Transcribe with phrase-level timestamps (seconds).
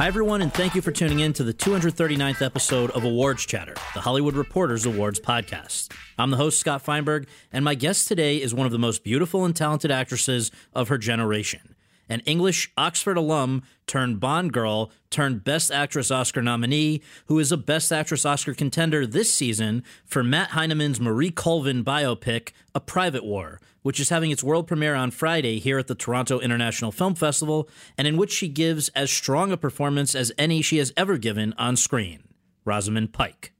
[0.00, 3.74] Hi, everyone, and thank you for tuning in to the 239th episode of Awards Chatter,
[3.92, 5.92] the Hollywood Reporters Awards podcast.
[6.16, 9.44] I'm the host, Scott Feinberg, and my guest today is one of the most beautiful
[9.44, 11.74] and talented actresses of her generation.
[12.10, 17.56] An English Oxford alum turned Bond girl turned Best Actress Oscar nominee, who is a
[17.56, 23.60] Best Actress Oscar contender this season for Matt Heineman's Marie Colvin biopic, A Private War,
[23.82, 27.68] which is having its world premiere on Friday here at the Toronto International Film Festival,
[27.96, 31.54] and in which she gives as strong a performance as any she has ever given
[31.58, 32.24] on screen.
[32.64, 33.52] Rosamund Pike.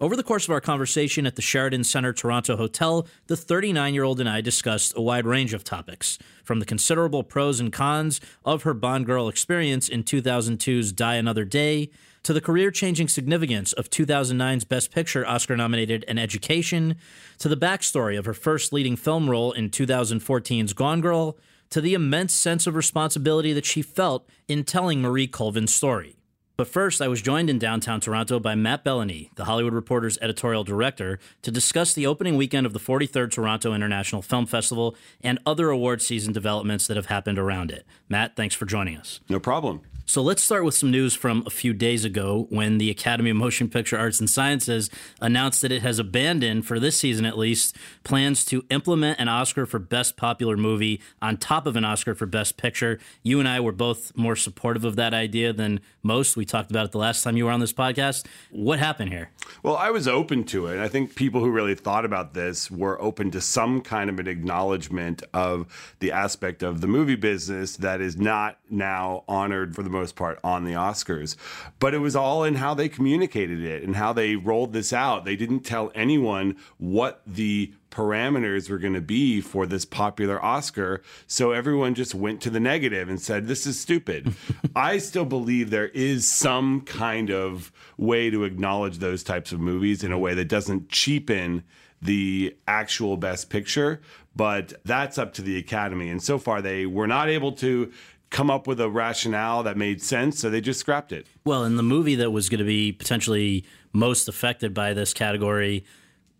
[0.00, 4.02] Over the course of our conversation at the Sheraton Center Toronto Hotel, the 39 year
[4.02, 8.20] old and I discussed a wide range of topics, from the considerable pros and cons
[8.44, 11.90] of her Bond girl experience in 2002's Die Another Day,
[12.24, 16.96] to the career changing significance of 2009's Best Picture Oscar nominated An Education,
[17.38, 21.38] to the backstory of her first leading film role in 2014's Gone Girl,
[21.70, 26.16] to the immense sense of responsibility that she felt in telling Marie Colvin's story.
[26.56, 30.62] But first, I was joined in downtown Toronto by Matt Belloni, the Hollywood Reporter's editorial
[30.62, 35.70] director, to discuss the opening weekend of the 43rd Toronto International Film Festival and other
[35.70, 37.84] award season developments that have happened around it.
[38.08, 39.18] Matt, thanks for joining us.
[39.28, 39.80] No problem.
[40.06, 43.36] So let's start with some news from a few days ago when the Academy of
[43.36, 47.74] Motion Picture Arts and Sciences announced that it has abandoned, for this season at least,
[48.04, 52.26] plans to implement an Oscar for Best Popular Movie on top of an Oscar for
[52.26, 52.98] Best Picture.
[53.22, 56.36] You and I were both more supportive of that idea than most.
[56.36, 58.26] We talked about it the last time you were on this podcast.
[58.50, 59.30] What happened here?
[59.62, 60.80] Well, I was open to it.
[60.80, 64.28] I think people who really thought about this were open to some kind of an
[64.28, 69.93] acknowledgement of the aspect of the movie business that is not now honored for the
[69.94, 71.36] most part on the Oscars.
[71.78, 75.24] But it was all in how they communicated it and how they rolled this out.
[75.24, 81.00] They didn't tell anyone what the parameters were going to be for this popular Oscar.
[81.26, 84.34] So everyone just went to the negative and said, this is stupid.
[84.76, 90.02] I still believe there is some kind of way to acknowledge those types of movies
[90.02, 91.62] in a way that doesn't cheapen
[92.02, 94.00] the actual best picture,
[94.36, 96.10] but that's up to the Academy.
[96.10, 97.90] And so far, they were not able to
[98.34, 101.28] come up with a rationale that made sense, so they just scrapped it.
[101.44, 105.84] Well, in the movie that was going to be potentially most affected by this category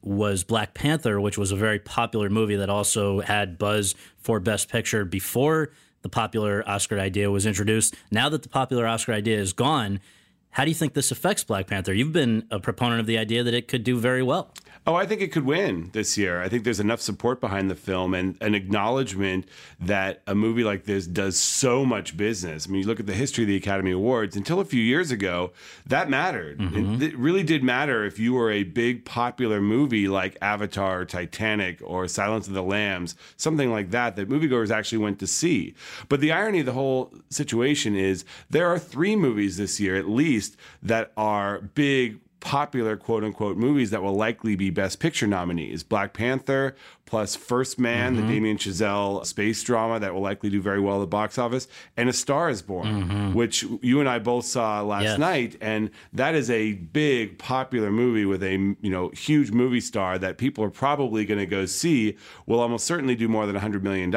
[0.02, 4.68] was Black Panther, which was a very popular movie that also had buzz for Best
[4.68, 5.70] Picture before
[6.02, 7.94] the popular Oscar idea was introduced.
[8.10, 10.00] Now that the popular Oscar idea is gone,
[10.50, 11.94] how do you think this affects Black Panther?
[11.94, 14.52] You've been a proponent of the idea that it could do very well.
[14.86, 16.42] Oh, I think it could win this year.
[16.42, 19.46] I think there's enough support behind the film and an acknowledgement
[19.80, 22.66] that a movie like this does so much business.
[22.66, 25.10] I mean, you look at the history of the Academy Awards, until a few years
[25.10, 25.52] ago,
[25.86, 26.58] that mattered.
[26.58, 27.02] Mm-hmm.
[27.02, 31.04] It, it, really did matter if you were a big popular movie like Avatar or
[31.06, 35.74] Titanic or Silence of the Lambs, something like that, that moviegoers actually went to see.
[36.10, 40.08] But the irony of the whole situation is there are three movies this year, at
[40.08, 45.82] least, that are big popular quote unquote movies that will likely be Best Picture nominees
[45.82, 46.76] Black Panther,
[47.06, 48.26] plus First Man, mm-hmm.
[48.26, 51.66] the Damien Chazelle space drama that will likely do very well at the box office,
[51.96, 53.32] and A Star is Born, mm-hmm.
[53.32, 55.18] which you and I both saw last yes.
[55.18, 55.56] night.
[55.62, 60.36] And that is a big, popular movie with a you know huge movie star that
[60.36, 64.14] people are probably going to go see, will almost certainly do more than $100 million.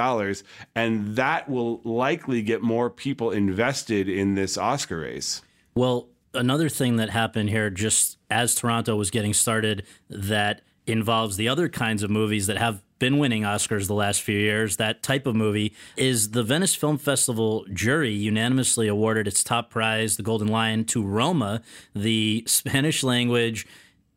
[0.75, 5.41] And that will likely get more people invested in this Oscar race.
[5.75, 11.49] Well, another thing that happened here just as Toronto was getting started that involves the
[11.49, 15.27] other kinds of movies that have been winning Oscars the last few years, that type
[15.27, 20.47] of movie, is the Venice Film Festival jury unanimously awarded its top prize, the Golden
[20.47, 21.61] Lion, to Roma,
[21.93, 23.67] the Spanish language,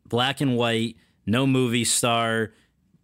[0.06, 0.96] black and white
[1.26, 2.52] no movie star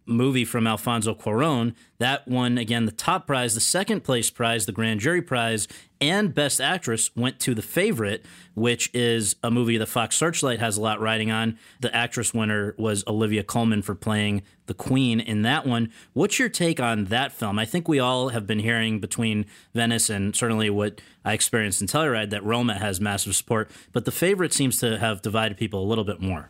[0.07, 1.75] movie from Alfonso Cuaron.
[1.99, 5.67] That won again the top prize, the second place prize, the grand jury prize,
[5.99, 10.77] and best actress went to The Favorite, which is a movie that Fox Searchlight has
[10.77, 11.57] a lot riding on.
[11.79, 15.91] The actress winner was Olivia Colman for playing the Queen in that one.
[16.13, 17.57] What's your take on that film?
[17.57, 21.87] I think we all have been hearing between Venice and certainly what I experienced in
[21.87, 25.87] Telluride that Roma has massive support, but The Favorite seems to have divided people a
[25.87, 26.49] little bit more.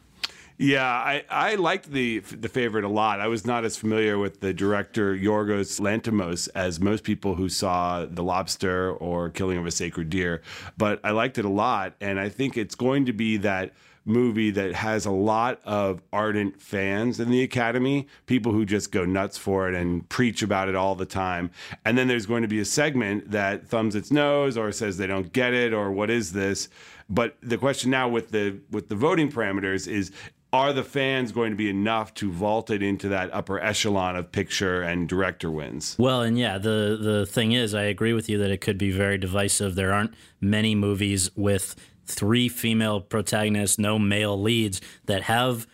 [0.59, 3.19] Yeah, I, I liked the the favorite a lot.
[3.19, 8.05] I was not as familiar with the director Yorgos Lanthimos as most people who saw
[8.05, 10.41] The Lobster or Killing of a Sacred Deer,
[10.75, 13.73] but I liked it a lot, and I think it's going to be that
[14.03, 19.05] movie that has a lot of ardent fans in the Academy, people who just go
[19.05, 21.51] nuts for it and preach about it all the time.
[21.83, 25.07] And then there's going to be a segment that thumbs its nose or says they
[25.07, 26.69] don't get it or what is this.
[27.09, 30.11] But the question now with the with the voting parameters is
[30.57, 34.31] are the fans going to be enough to vault it into that upper echelon of
[34.31, 35.95] picture and director wins?
[35.99, 38.89] Well, and yeah, the the thing is, I agree with you that it could be
[38.89, 39.75] very divisive.
[39.75, 41.75] There aren't many movies with
[42.05, 45.67] three female protagonists, no male leads that have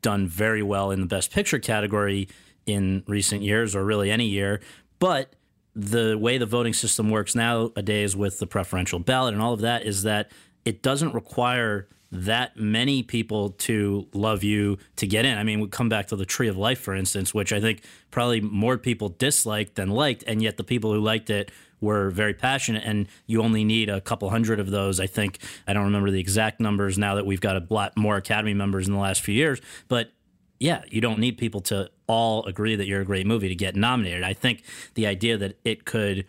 [0.00, 2.26] done very well in the best picture category
[2.64, 4.60] in recent years or really any year.
[4.98, 5.34] But
[5.74, 9.84] the way the voting system works nowadays with the preferential ballot and all of that
[9.84, 10.30] is that
[10.64, 15.38] it doesn't require that many people to love you to get in.
[15.38, 17.82] I mean, we come back to the Tree of Life, for instance, which I think
[18.10, 22.34] probably more people disliked than liked, and yet the people who liked it were very
[22.34, 22.82] passionate.
[22.84, 24.98] And you only need a couple hundred of those.
[24.98, 28.16] I think I don't remember the exact numbers now that we've got a lot more
[28.16, 30.10] Academy members in the last few years, but
[30.58, 33.74] yeah, you don't need people to all agree that you're a great movie to get
[33.74, 34.22] nominated.
[34.22, 34.62] I think
[34.94, 36.26] the idea that it could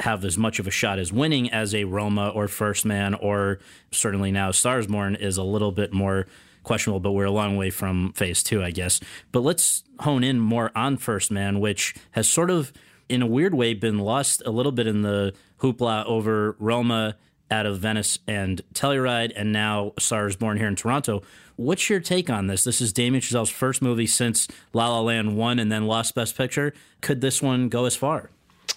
[0.00, 3.60] have as much of a shot as winning as a Roma or First Man or
[3.92, 6.26] certainly now Stars Born is a little bit more
[6.64, 9.00] questionable, but we're a long way from phase two, I guess.
[9.30, 12.72] But let's hone in more on First Man, which has sort of,
[13.08, 17.16] in a weird way, been lost a little bit in the hoopla over Roma
[17.50, 21.22] out of Venice and Telluride, and now Stars Born here in Toronto.
[21.56, 22.64] What's your take on this?
[22.64, 26.36] This is Damien Chazelle's first movie since La La Land won and then lost Best
[26.36, 26.72] Picture.
[27.00, 28.30] Could this one go as far?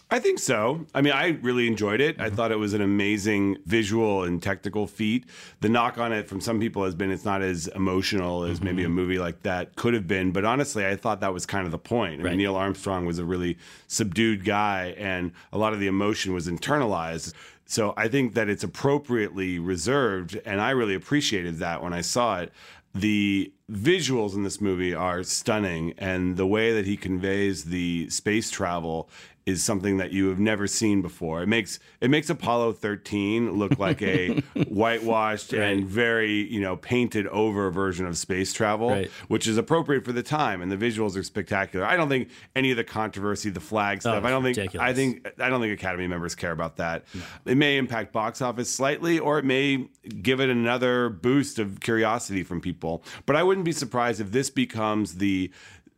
[0.10, 0.86] I think so.
[0.96, 2.20] I mean, I really enjoyed it.
[2.20, 2.36] I mm-hmm.
[2.36, 5.26] thought it was an amazing visual and technical feat.
[5.60, 8.66] The knock on it from some people has been it's not as emotional as mm-hmm.
[8.66, 10.32] maybe a movie like that could have been.
[10.32, 12.22] But honestly, I thought that was kind of the point.
[12.22, 12.30] I Right.
[12.32, 13.58] mean, Neil Armstrong was a really
[13.88, 17.34] subdued guy, and a lot of the emotion was internalized.
[17.66, 22.40] So I think that it's appropriately reserved, and I really appreciated that when I saw
[22.40, 22.54] it.
[22.96, 28.50] The visuals in this movie are stunning, and the way that he conveys the space
[28.50, 29.10] travel
[29.48, 31.42] is something that you have never seen before.
[31.42, 37.26] It makes it makes Apollo 13 look like a whitewashed and very, you know, painted
[37.28, 39.10] over version of space travel, Right.
[39.30, 41.86] which is appropriate for the time and the visuals are spectacular.
[41.86, 44.86] I don't think any of the controversy, the flag stuff, oh, I don't think ridiculous.
[44.86, 47.06] I think I don't think Academy members care about that.
[47.46, 49.88] It may impact box office slightly or it may
[50.22, 53.02] give it another boost of curiosity from people.
[53.26, 55.52] But I wouldn't be surprised if this becomes the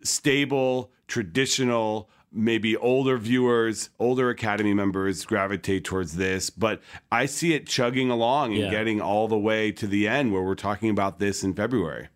[0.04, 6.50] stable, traditional, maybe older viewers, older Academy members gravitate towards this.
[6.50, 6.81] But
[7.12, 8.70] I see it chugging along and Yeah.
[8.72, 12.08] getting all the way to the end where we're talking about this in February.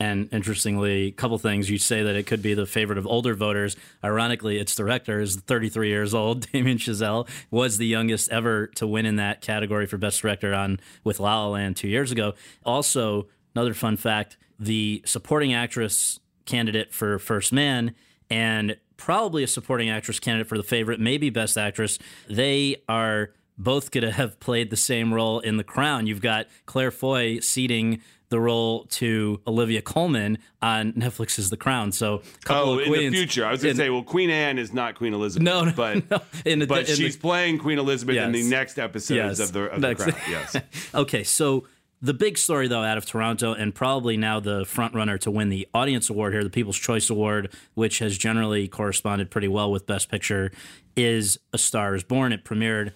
[0.00, 1.68] And interestingly, a couple things.
[1.70, 3.76] You say that it could be the favorite of older voters.
[4.04, 6.46] Ironically, its director is 33 years old.
[6.52, 10.78] Damien Chazelle was the youngest ever to win in that category for Best Director on
[11.02, 12.34] with La La Land two years ago.
[12.64, 17.92] Also, another fun fact: the supporting actress candidate for First Man
[18.30, 21.98] and probably a supporting actress candidate for the favorite, maybe Best Actress.
[22.28, 26.06] They are both going to have played the same role in The Crown.
[26.06, 31.92] You've got Claire Foy seating the role to Olivia Colman on Netflix's The Crown.
[31.92, 33.46] So, couple Oh, in the future.
[33.46, 35.44] I was going to say, well, Queen Anne is not Queen Elizabeth.
[35.44, 36.20] No, no, but, no.
[36.44, 39.40] In the- but in the- she's playing Queen Elizabeth in the next episodes Yes.
[39.40, 40.14] of the, of the Crown.
[40.28, 40.56] Yes.
[40.94, 41.66] okay, so
[42.00, 45.48] the big story though out of Toronto and probably now the front runner to win
[45.48, 49.86] the audience award here, the People's Choice Award, which has generally corresponded pretty well with
[49.86, 50.52] Best Picture,
[50.96, 52.32] is A Star Is Born.
[52.32, 52.92] It premiered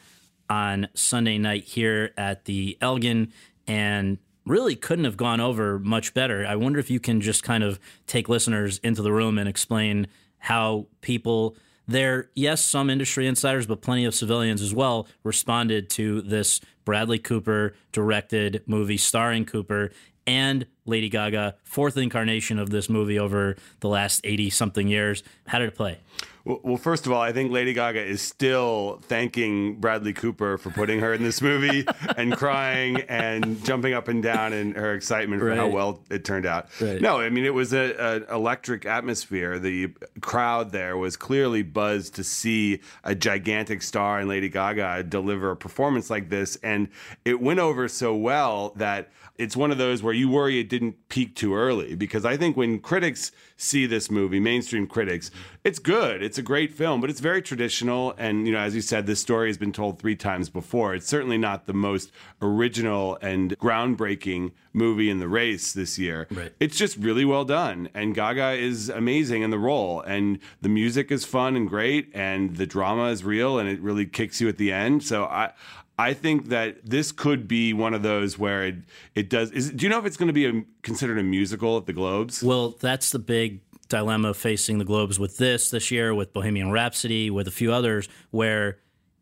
[0.49, 3.33] on Sunday night here at the Elgin
[3.67, 6.45] and really couldn't have gone over much better.
[6.47, 10.09] I wonder if you can just kind of take listeners into the room and explain
[10.39, 11.57] how people
[11.87, 17.19] there, yes, some industry insiders, but plenty of civilians as well, responded to this Bradley
[17.19, 19.91] Cooper directed movie starring Cooper
[20.27, 25.23] and Lady Gaga, fourth incarnation of this movie over the last 80 something years.
[25.47, 25.99] How did it play?
[26.45, 31.01] Well, first of all, I think Lady Gaga is still thanking Bradley Cooper for putting
[31.01, 35.55] her in this movie and crying and jumping up and down in her excitement for
[35.55, 36.69] how well it turned out.
[36.81, 37.01] Right.
[37.01, 39.59] No, I mean it was an electric atmosphere.
[39.59, 45.53] The crowd there was clearly buzzed to see a gigantic star in Lady Gaga deliver
[45.53, 46.89] a performance like this, and
[47.25, 51.09] it went over so well that it's one of those where you worry it didn't
[51.09, 55.31] peak too early because I think when critics see this movie, mainstream critics,
[55.65, 56.23] it's good.
[56.23, 58.15] It's a great film, but it's very traditional.
[58.19, 60.95] And, you know, as you said, this story has been told three times before.
[60.95, 62.13] It's certainly not the most
[62.43, 66.27] original and groundbreaking movie in the race this year.
[66.31, 66.53] Right.
[66.61, 67.89] It's just really well done.
[67.95, 70.03] And Gaga is amazing in the role.
[70.03, 72.11] And the music is fun and great.
[72.15, 75.03] And the drama is real and it really kicks you at the end.
[75.03, 75.53] So I.
[76.03, 78.77] I think that this could be one of those where it,
[79.15, 79.51] it does.
[79.53, 81.93] Is, do you know if it's going to be a, considered a musical at the
[81.93, 82.43] Globes?
[82.43, 87.31] Well, that's the big dilemma facing the Globes with this this year, with Bohemian Rhapsody,
[87.31, 88.79] with a few others, where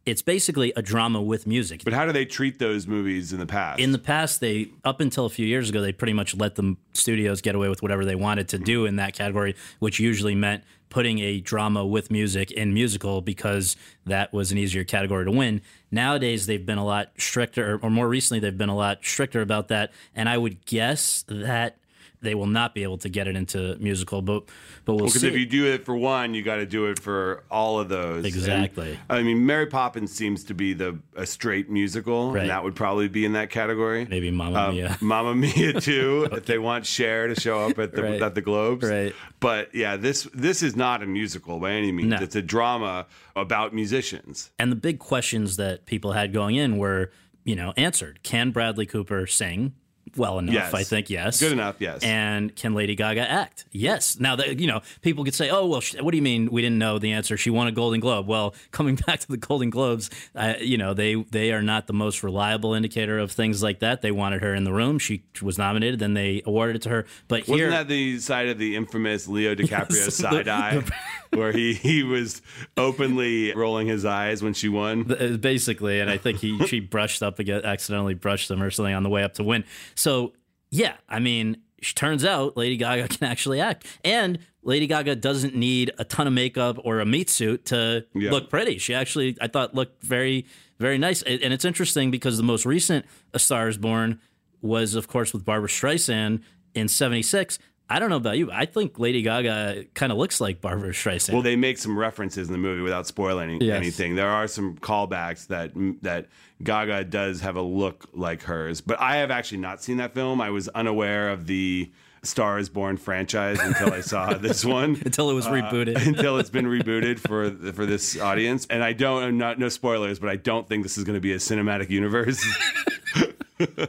[0.06, 1.82] it's basically a drama with music.
[1.84, 3.78] But how do they treat those movies in the past?
[3.78, 6.76] In the past, they up until a few years ago, they pretty much let the
[6.94, 10.64] studios get away with whatever they wanted to do in that category, which usually meant
[10.90, 15.62] putting a drama with music in musical because that was an easier category to win.
[15.90, 19.68] Nowadays, they've been a lot stricter, or more recently, they've been a lot stricter about
[19.68, 19.92] that.
[20.14, 21.78] And I would guess that
[22.22, 24.44] they will not be able to get it into musical, but
[24.84, 25.28] but we'll because see.
[25.28, 28.24] if you do it for one, you got to do it for all of those.
[28.24, 28.98] Exactly.
[29.08, 32.42] And, I mean, Mary Poppins seems to be the a straight musical, Right.
[32.42, 34.06] and that would probably be in that category.
[34.08, 34.98] Maybe Mamma Um, Mia.
[35.02, 36.28] Mamma Mia too.
[36.32, 38.22] If they want Cher to show up at the Right.
[38.22, 39.14] at the Globes, Right.
[39.40, 42.10] But yeah, this this is not a musical by any means.
[42.10, 42.18] No.
[42.20, 44.50] It's a drama about musicians.
[44.58, 47.10] And the big questions that people had going in were,
[47.44, 48.20] you know, answered.
[48.22, 49.72] Can Bradley Cooper sing?
[50.16, 50.74] Well enough, Yes.
[50.74, 51.40] I think, yes.
[51.40, 52.02] Good enough, yes.
[52.02, 53.64] And can Lady Gaga act?
[53.70, 54.18] Yes.
[54.18, 56.62] Now, that, you know, people could say, oh, well, sh- what do you mean we
[56.62, 57.36] didn't know the answer?
[57.36, 58.26] She won a Golden Globe.
[58.26, 61.92] Well, coming back to the Golden Globes, uh, you know, they, they are not the
[61.92, 64.02] most reliable indicator of things like that.
[64.02, 64.98] They wanted her in the room.
[64.98, 67.06] She was nominated, then they awarded it to her.
[67.28, 70.14] But Wasn't here, that the side of the infamous Leo DiCaprio Yes.
[70.14, 70.82] side eye,
[71.30, 72.42] where he, he was
[72.76, 75.10] openly rolling his eyes when she won?
[75.10, 78.94] Uh, basically and i think he she brushed up again accidentally brushed him or something
[78.94, 79.64] on the way up to win
[80.00, 80.32] so
[80.70, 81.56] yeah i mean
[81.94, 83.86] turns out lady gaga can actually act.
[84.04, 88.30] And lady gaga doesn't need a ton of makeup or a meat suit to Yeah.
[88.30, 88.76] look pretty.
[88.78, 90.44] She actually i thought looked very
[90.78, 91.22] very nice.
[91.22, 94.20] And it's interesting because the most recent a star is born
[94.60, 96.42] was of course with barbra streisand
[96.74, 97.58] in 76
[97.92, 98.50] I don't know about you.
[98.52, 101.32] I think Lady Gaga kind of looks like Barbra Streisand.
[101.32, 103.76] Well, they make some references in the movie without spoiling any- Yes.
[103.76, 104.14] anything.
[104.14, 106.26] There are some callbacks that that
[106.62, 110.40] Gaga does have a look like hers, but I have actually not seen that film.
[110.40, 111.90] I was unaware of the
[112.22, 115.00] Star is Born franchise until I saw this one.
[115.04, 116.06] until it was uh, rebooted.
[116.06, 119.22] until it's been rebooted for for this audience, and I don't.
[119.24, 121.88] I'm not no spoilers, but I don't think this is going to be a cinematic
[121.90, 122.44] universe.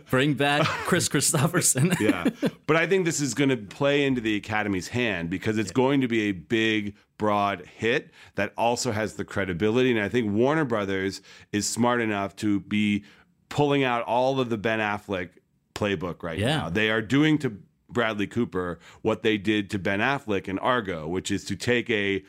[0.09, 1.97] Bring back Kris Kristofferson.
[1.99, 2.25] yeah.
[2.67, 6.01] But I think this is going to play into the Academy's hand because it's going
[6.01, 9.91] to be a big, broad hit that also has the credibility.
[9.91, 13.03] And I think Warner Brothers is smart enough to be
[13.49, 15.29] pulling out all of the Ben Affleck
[15.75, 16.57] playbook right Yeah.
[16.57, 16.69] now.
[16.69, 17.57] They are doing to
[17.89, 22.23] Bradley Cooper what they did to Ben Affleck in Argo, which is to take a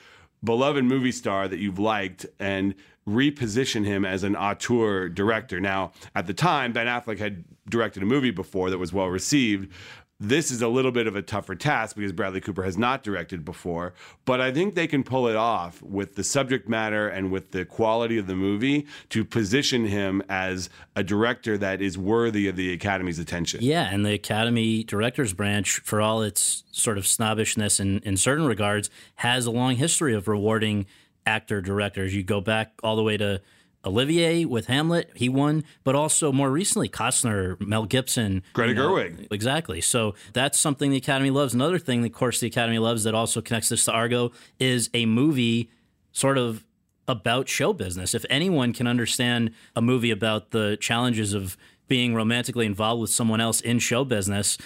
[0.44, 2.74] beloved movie star that you've liked and
[3.06, 5.60] reposition him as an auteur director.
[5.60, 9.72] Now, at the time, Ben Affleck had directed a movie before that was well received.
[10.20, 13.44] This is a little bit of a tougher task because Bradley Cooper has not directed
[13.44, 13.92] before,
[14.24, 17.64] but I think they can pull it off with the subject matter and with the
[17.64, 22.72] quality of the movie to position him as a director that is worthy of the
[22.72, 23.64] Academy's attention.
[23.64, 28.46] Yeah, and the Academy Directors Branch, for all its sort of snobbishness in, in certain
[28.46, 30.86] regards, has a long history of rewarding
[31.26, 32.14] actor directors.
[32.14, 33.40] You go back all the way to
[33.84, 38.90] Olivier with Hamlet, he won, but also more recently, Costner, Mel Gibson, Greta you know,
[38.90, 39.26] Gerwig.
[39.30, 39.80] Exactly.
[39.80, 41.52] So that's something the Academy loves.
[41.52, 45.06] Another thing, of course, the Academy loves that also connects this to Argo is a
[45.06, 45.70] movie
[46.12, 46.64] sort of
[47.08, 48.14] about show business.
[48.14, 51.56] If anyone can understand a movie about the challenges of
[51.88, 54.56] being romantically involved with someone else in show business,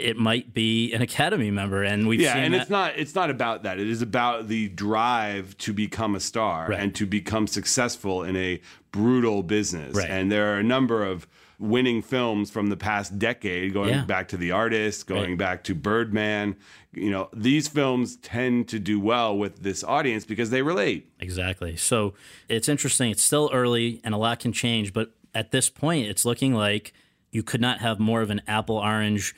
[0.00, 1.82] it might be an Academy member.
[1.82, 2.60] And we've yeah, seen and that.
[2.62, 3.78] it's not it's not about that.
[3.78, 6.80] It is about the drive to become a star Right.
[6.80, 8.60] and to become successful in a
[8.92, 9.94] brutal business.
[9.96, 10.10] Right.
[10.10, 11.26] And there are a number of
[11.58, 14.04] winning films from the past decade, going Yeah.
[14.06, 15.38] back to The Artist, going Right.
[15.38, 16.56] back to Birdman.
[16.94, 21.10] You know, these films tend to do well with this audience because they relate.
[21.20, 21.76] Exactly.
[21.76, 22.14] So
[22.48, 23.10] it's interesting.
[23.10, 26.92] It's still early and a lot can change, but at this point, it's looking like
[27.30, 29.34] you could not have more of an apple orange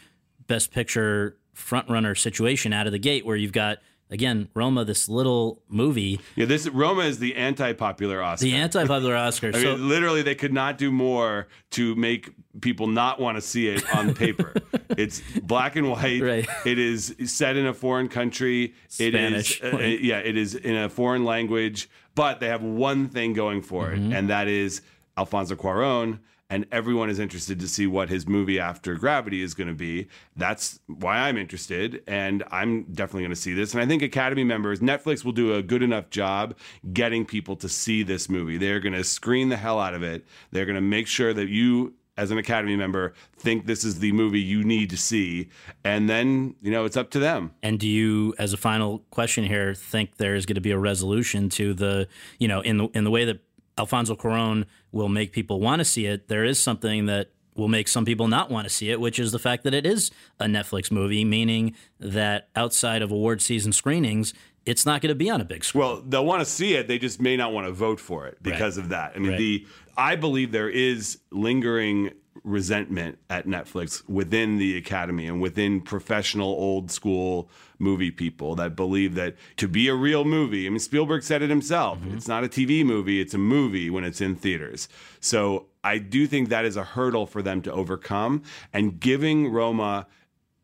[0.47, 3.79] Best Picture frontrunner situation out of the gate, where you've got
[4.11, 6.21] again Roma, this little movie.
[6.37, 8.45] Yeah, this Roma is the anti-popular Oscar.
[8.45, 9.49] The anti-popular Oscar.
[9.55, 12.31] I so mean, literally, they could not do more to make
[12.61, 14.55] people not want to see it on paper.
[14.91, 16.23] it's black and white.
[16.23, 16.49] Right.
[16.67, 18.75] It is set in a foreign country.
[18.99, 19.63] It is, Spanish.
[19.63, 21.89] uh, yeah, it is in a foreign language.
[22.15, 24.13] But they have one thing going for Mm-hmm.
[24.13, 24.83] it, and that is
[25.17, 26.19] Alfonso Cuarón.
[26.53, 30.09] And everyone is interested to see what his movie after Gravity is going to be.
[30.37, 33.73] That's why I'm interested, and I'm definitely going to see this.
[33.73, 36.55] And I think Academy members, Netflix will do a good enough job
[36.93, 38.59] getting people to see this movie.
[38.59, 40.27] They're going to screen the hell out of it.
[40.51, 44.13] They're going to make sure that you as an Academy member think this is the
[44.13, 45.49] movie you need to see,
[45.85, 47.53] and then you know it's up to them.
[47.63, 51.49] And do you, as a final question here, think there's going to be a resolution
[51.51, 53.41] to the, you know, in the in the way that
[53.79, 56.29] Alfonso Cuarón will make people want to see it?
[56.29, 59.33] There is something that will make some people not want to see it, which is
[59.33, 60.11] the fact that it is
[60.41, 64.33] a Netflix movie, meaning that outside of award season screenings,
[64.65, 65.81] it's not going to be on a big screen.
[65.85, 66.89] Well, they'll want to see it.
[66.89, 69.13] They just may not want to vote for it because of that.
[69.15, 69.39] I mean, Right.
[69.39, 72.13] the I believe there is lingering
[72.45, 79.15] resentment at Netflix within the Academy and within professional old school movie people that believe
[79.15, 81.99] that to be a real movie, I mean, Spielberg said it himself.
[81.99, 82.17] Mm-hmm.
[82.17, 84.89] It's not a TV movie; it's a movie when it's in theaters.
[85.21, 90.07] So I do think that is a hurdle for them to overcome, and giving Roma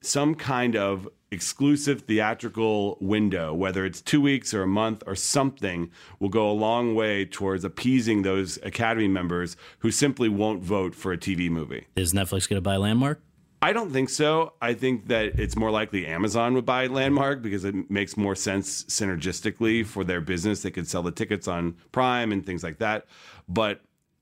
[0.00, 5.90] some kind of exclusive theatrical window, whether it's two weeks or a month or something,
[6.18, 11.12] will go a long way towards appeasing those Academy members who simply won't vote for
[11.12, 11.86] a TV movie.
[11.96, 13.20] Is Netflix going to buy Landmark?
[13.60, 14.52] I don't think so.
[14.62, 18.84] I think that it's more likely Amazon would buy Landmark because it makes more sense
[18.84, 20.62] synergistically for their business.
[20.62, 23.06] They could sell the tickets on Prime and things like that.
[23.48, 23.80] But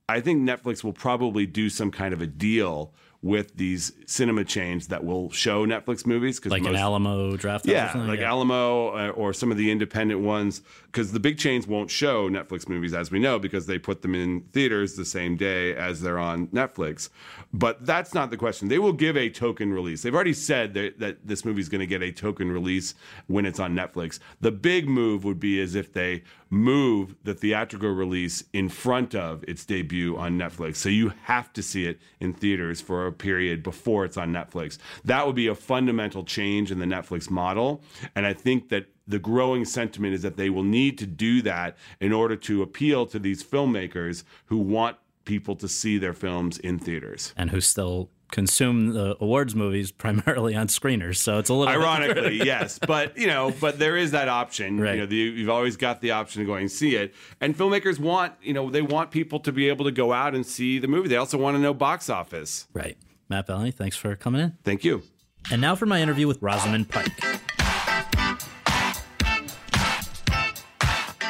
[0.08, 4.88] I think Netflix will probably do some kind of a deal with these cinema chains
[4.88, 7.66] that will show Netflix movies because Like an Alamo draft?
[7.66, 11.90] yeah, like Alamo uh, or some of the independent ones, because the big chains won't
[11.90, 15.74] show Netflix movies, as we know, because they put them in theaters the same day
[15.74, 17.08] as they're on Netflix.
[17.52, 18.68] But that's not the question.
[18.68, 20.02] They will give a token release.
[20.02, 22.94] They've already said that, that this movie is going to get a token release
[23.28, 24.18] when it's on Netflix.
[24.40, 29.44] The big move would be as if they move the theatrical release in front of
[29.48, 30.76] its debut on Netflix.
[30.76, 34.78] So you have to see it in theaters for a period before it's on Netflix.
[35.04, 37.82] That would be a fundamental change in the Netflix model.
[38.14, 41.76] And I think that the growing sentiment is that they will need to do that
[42.00, 46.78] in order to appeal to these filmmakers who want people to see their films in
[46.78, 47.34] theaters.
[47.36, 51.16] and who still consume the awards movies primarily on screeners.
[51.16, 54.80] So it's a little Ironically, yes, but you know, but there is that option.
[54.80, 54.94] Right.
[54.94, 57.98] You know, the, you've always got the option to go and see it, and filmmakers
[58.00, 60.88] want, you know, they want people to be able to go out and see the
[60.88, 61.08] movie.
[61.08, 62.66] They also want to know box office.
[62.72, 62.96] right.
[63.28, 64.56] Matt Belloni, thanks for coming in.
[64.62, 65.02] Thank you.
[65.50, 67.10] And now for my interview with Rosamund Pike.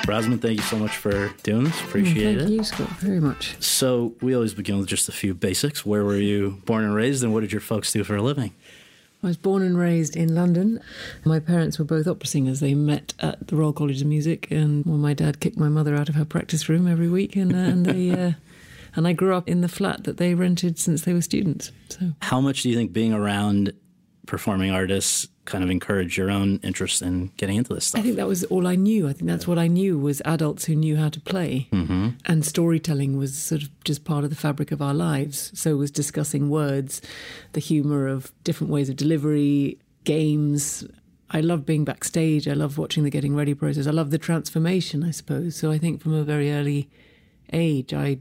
[0.07, 1.81] Rosamund, thank you so much for doing this.
[1.81, 2.45] Appreciate Thank it.
[2.45, 3.61] Thank you, Scott, very much.
[3.61, 5.85] So we always begin with just a few basics.
[5.85, 8.55] Where were you born and raised, and what did your folks do for a living?
[9.23, 10.81] I was born and raised in London.
[11.25, 12.61] My parents were both opera singers.
[12.61, 15.97] They met at the Royal College of Music, and well, my dad kicked my mother
[15.97, 18.33] out of her practice room every week, and uh, and they uh,
[18.95, 21.73] and I grew up in the flat that they rented since they were students.
[21.88, 23.73] So How much do you think being around
[24.26, 28.00] performing artists kind of encourage your own interest in getting into this stuff?
[28.00, 29.08] I think that was all I knew.
[29.08, 32.10] I think that's what I knew was adults who knew how to play, mm-hmm.
[32.26, 35.52] and storytelling was sort of just part of the fabric of our lives.
[35.58, 37.00] So was discussing words,
[37.52, 40.84] the humour of different ways of delivery, games.
[41.30, 42.46] I love being backstage.
[42.46, 43.86] I love watching the getting ready process.
[43.86, 45.56] I love the transformation, I suppose.
[45.56, 46.88] So I think from a very early
[47.52, 48.18] age, I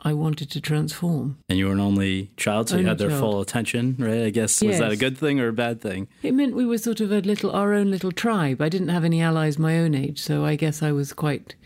[0.00, 1.38] I wanted to transform.
[1.48, 3.20] And you were an only child, so you had their child.
[3.20, 4.22] full attention, right?
[4.24, 6.06] I guess was that a good thing or a bad thing?
[6.22, 8.60] It meant we were sort of a little our own little tribe.
[8.60, 11.56] I didn't have any allies my own age, so I guess I was quite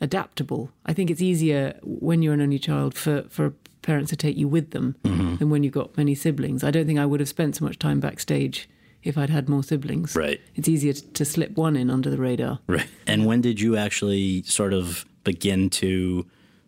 [0.00, 0.70] adaptable.
[0.86, 4.48] I think it's easier when you're an only child for for parents to take you
[4.48, 5.36] with them Mm-hmm.
[5.36, 6.62] than when you've got many siblings.
[6.64, 8.68] I don't think I would have spent so much time backstage
[9.02, 10.14] if I'd had more siblings.
[10.14, 10.40] Right.
[10.54, 12.60] It's easier to, to slip one in under the radar.
[12.68, 12.86] Right.
[13.06, 16.24] And when did you actually sort of begin to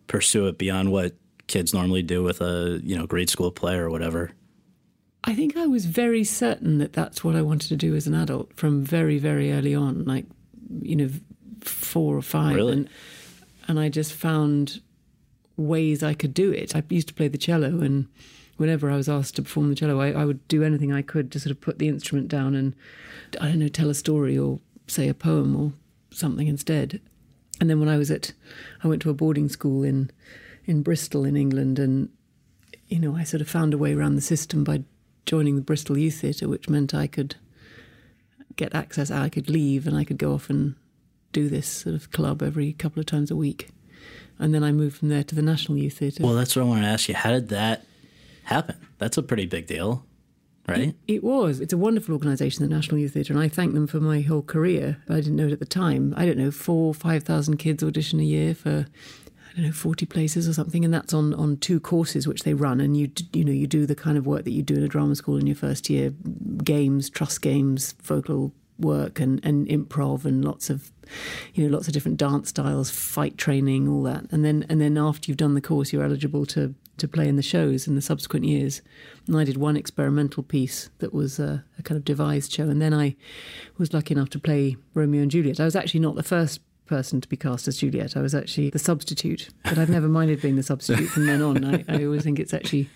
[0.07, 1.15] pursue it beyond what
[1.47, 4.31] kids normally do with a you know grade school play or whatever?
[5.27, 8.13] I think I was very certain that that's what I wanted to do as an
[8.13, 10.25] adult from very, very early on, like,
[10.81, 11.09] you know,
[11.61, 12.55] four or five.
[12.55, 12.73] Really?
[12.73, 12.89] And,
[13.67, 14.81] and I just found
[15.57, 16.75] ways I could do it.
[16.75, 18.07] I used to play the cello, and
[18.57, 21.31] whenever I was asked to perform the cello, I, I would do anything I could
[21.31, 22.75] to sort of put the instrument down and,
[23.41, 25.73] I don't know, tell a story or say a poem or
[26.11, 27.01] something instead.
[27.59, 28.33] And then when I was at,
[28.83, 30.11] I went to a boarding school in,
[30.65, 32.09] in Bristol in England, and
[32.87, 34.83] you know, I sort of found a way around the system by
[35.25, 37.35] joining the Bristol Youth Theatre, which meant I could
[38.55, 40.75] get access, I could leave, and I could go off and
[41.31, 43.69] do this sort of club every couple of times a week.
[44.37, 46.23] And then I moved from there to the National Youth Theatre.
[46.23, 47.15] Well, that's what I want to ask you.
[47.15, 47.85] How did that
[48.43, 48.75] happen?
[48.97, 50.05] That's a pretty big deal,
[50.67, 50.79] right?
[50.79, 51.59] It, it was.
[51.59, 54.41] It's a wonderful organisation, the National Youth Theatre, and I thank them for my whole
[54.41, 54.97] career.
[55.09, 56.13] I didn't know it at the time.
[56.17, 58.85] I don't know, four, 5,000 kids audition a year for
[59.55, 62.53] I don't know, 40 places or something, and that's on, on two courses which they
[62.53, 62.81] run.
[62.81, 64.87] And you you know you do the kind of work that you do in a
[64.89, 66.13] drama school in your first year,
[66.63, 70.91] games, trust games, vocal work, and, and improv, and lots of
[71.53, 74.25] you know lots of different dance styles, fight training, all that.
[74.29, 77.35] And then and then after you've done the course, you're eligible to to play in
[77.35, 78.81] the shows in the subsequent years.
[79.27, 82.81] And I did one experimental piece that was a, a kind of devised show, and
[82.81, 83.15] then I
[83.77, 85.59] was lucky enough to play Romeo and Juliet.
[85.59, 88.15] I was actually not the first person to be cast as Juliet.
[88.15, 91.65] I was actually the substitute, but I've never minded being the substitute from then on.
[91.65, 92.89] I, I always think it's actually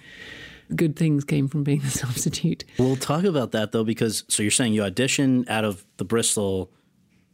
[0.76, 2.64] good things came from being the substitute.
[2.78, 6.72] We'll talk about that though, because so you're saying you auditioned out of the Bristol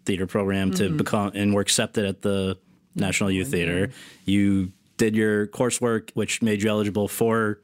[0.06, 0.98] theater program to Mhm.
[0.98, 2.58] become and were accepted at the
[2.96, 3.90] National Youth Theater.
[4.24, 7.60] You did your coursework, which made you eligible for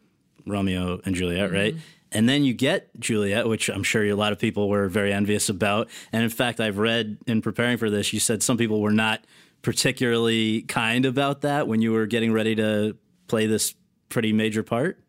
[0.45, 1.55] Romeo and Juliet, mm-hmm.
[1.55, 1.75] right?
[2.11, 5.47] And then you get Juliet, which I'm sure a lot of people were very envious
[5.47, 5.89] about.
[6.11, 9.23] And in fact, I've read in preparing for this, you said some people were not
[9.61, 13.75] particularly kind about that when you were getting ready to play this
[14.09, 14.99] pretty major part.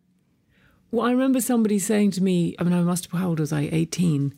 [0.92, 3.52] Well, I remember somebody saying to me, I mean, I must have, how old was
[3.52, 3.62] I?
[3.72, 4.35] 18.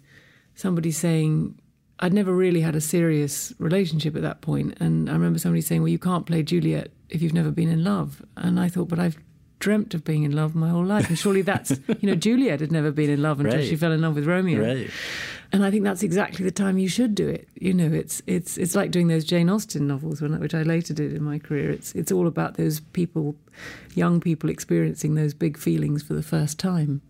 [0.54, 1.58] Somebody saying,
[1.98, 4.76] I'd never really had a serious relationship at that point.
[4.80, 7.84] And I remember somebody saying, Well, you can't play Juliet if you've never been in
[7.84, 8.22] love.
[8.36, 9.16] And I thought, But I've
[9.60, 11.08] dreamt of being in love my whole life.
[11.08, 13.66] And surely that's, you know, Juliet had never been in love until Right.
[13.68, 14.60] she fell in love with Romeo.
[14.62, 14.90] Right.
[15.52, 17.48] And I think that's exactly the time you should do it.
[17.54, 21.12] You know, it's it's it's like doing those Jane Austen novels, which I later did
[21.12, 21.70] in my career.
[21.70, 23.36] It's it's all about those people,
[23.94, 27.02] young people experiencing those big feelings for the first time.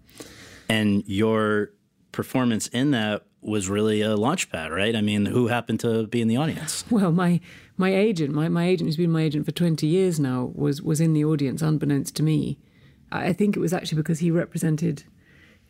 [0.68, 1.70] And your
[2.12, 4.94] performance in that was really a launch pad, right?
[4.96, 6.84] I mean, who happened to be in the audience?
[6.90, 7.40] Well, my
[7.76, 11.00] my agent, my, my agent who's been my agent for twenty years now, was was
[11.00, 12.58] in the audience, unbeknownst to me.
[13.10, 15.04] I I think it was actually because he represented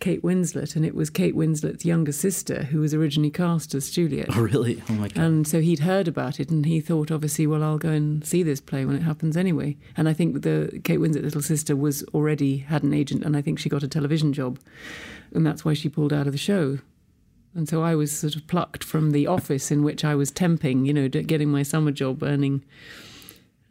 [0.01, 4.27] Kate Winslet, and it was Kate Winslet's younger sister who was originally cast as Juliet.
[4.31, 4.83] Oh, really?
[4.91, 5.23] Oh my god!
[5.25, 8.43] And so he'd heard about it, and he thought, obviously, well, I'll go and see
[8.43, 9.77] this play when it happens anyway.
[9.97, 13.43] And I think the Kate Winslet little sister was already had an agent, and I
[13.43, 14.59] think she got a television job,
[15.33, 16.81] and that's why she pulled out of the show.
[17.55, 20.87] And so I was sort of plucked from the office in which I was temping,
[20.87, 22.65] you know, getting my summer job, earning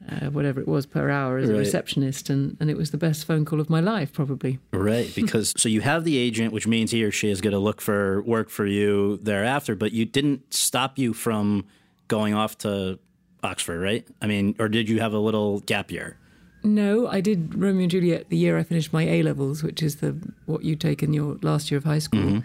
[0.09, 3.25] uh, whatever it was per hour as a receptionist, and, and it was the best
[3.25, 4.59] phone call of my life, probably.
[4.71, 7.59] Right, because so you have the agent, which means he or she is going to
[7.59, 11.65] look for work for you thereafter, but you didn't stop you from
[12.07, 12.99] going off to
[13.43, 14.07] Oxford, right?
[14.21, 16.17] I mean, or did you have a little gap year?
[16.63, 19.97] No, I did Romeo and Juliet the year I finished my A levels, which is
[19.97, 22.41] the what you take in your last year of high school.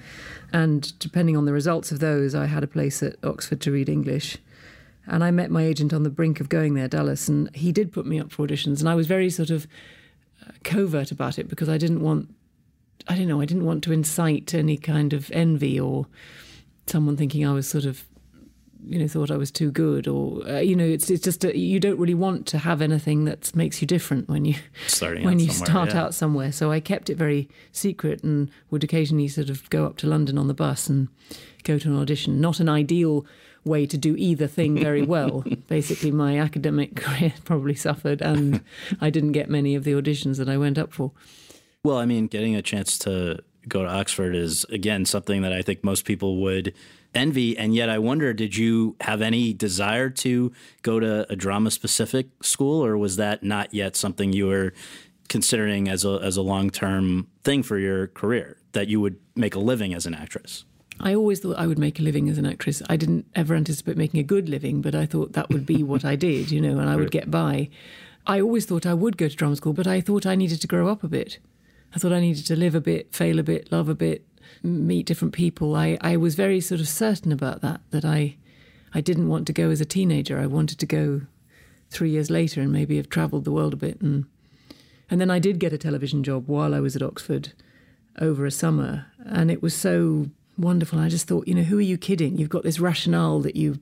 [0.53, 3.89] And depending on the results of those, I had a place at Oxford to read
[3.89, 4.39] English.
[5.07, 7.93] And I met my agent on the brink of going there, Dallas, and he did
[7.93, 8.81] put me up for auditions.
[8.81, 9.67] And I was very sort of
[10.47, 12.35] uh, covert about it because I didn't want,
[13.07, 16.07] I don't know, I didn't want to incite any kind of envy or
[16.87, 18.05] someone thinking I was sort of
[18.87, 21.57] you know thought I was too good or uh, you know it's it's just a,
[21.57, 24.55] you don't really want to have anything that makes you different when you
[24.87, 26.03] Starting when you start yeah.
[26.03, 26.53] out somewhere.
[26.53, 30.39] So I kept it very secret and would occasionally sort of go up to London
[30.39, 31.09] on the bus and
[31.65, 32.41] go to an audition.
[32.41, 33.27] Not an ideal
[33.65, 35.45] way to do either thing very well.
[35.69, 38.63] Basically my academic career probably suffered and
[39.01, 41.13] I didn't get many of the auditions that I went up for.
[41.85, 45.63] Well, I mean, getting a chance to go to Oxford is again something that I
[45.63, 46.75] think most people would
[47.15, 47.57] envy.
[47.57, 52.29] And yet, I wonder, did you have any desire to go to a drama specific
[52.43, 54.73] school, or was that not yet something you were
[55.29, 59.55] considering as a as a long term thing for your career that you would make
[59.55, 60.65] a living as an actress?
[61.01, 62.83] I always thought I would make a living as an actress.
[62.89, 66.05] I didn't ever anticipate making a good living, but I thought that would be what
[66.05, 67.69] I did, you know, and I would get by.
[68.27, 70.67] I always thought I would go to drama school, but I thought I needed to
[70.67, 71.39] grow up a bit.
[71.95, 74.27] I thought I needed to live a bit, fail a bit, love a bit,
[74.63, 75.75] meet different people.
[75.77, 78.37] I, I was very sort of certain about that, that I,
[78.95, 80.39] I didn't want to go as a teenager.
[80.39, 81.23] I wanted to go
[81.91, 84.01] three years later and maybe have travelled the world a bit.
[84.01, 84.27] And,
[85.11, 87.53] and then I did get a television job while I was at Oxford
[88.21, 90.99] over a summer, and it was so wonderful.
[90.99, 92.37] I just thought, you know, who are you kidding?
[92.37, 93.79] You've got this rationale that you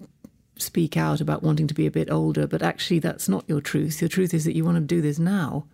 [0.58, 4.00] speak out about wanting to be a bit older, but actually that's not your truth.
[4.00, 5.66] Your truth is that you want to do this now.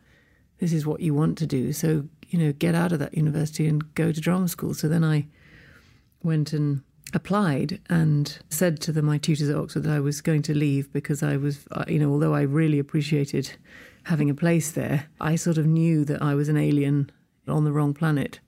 [0.59, 1.73] This is what you want to do.
[1.73, 4.73] So, you know, get out of that university and go to drama school.
[4.73, 5.27] So then I
[6.23, 10.41] went and applied and said to the, my tutors at Oxford that I was going
[10.43, 13.53] to leave because I was, uh, you know, although I really appreciated
[14.05, 17.13] having a place there, I sort of knew that I was an alien
[17.47, 18.41] on the wrong planet.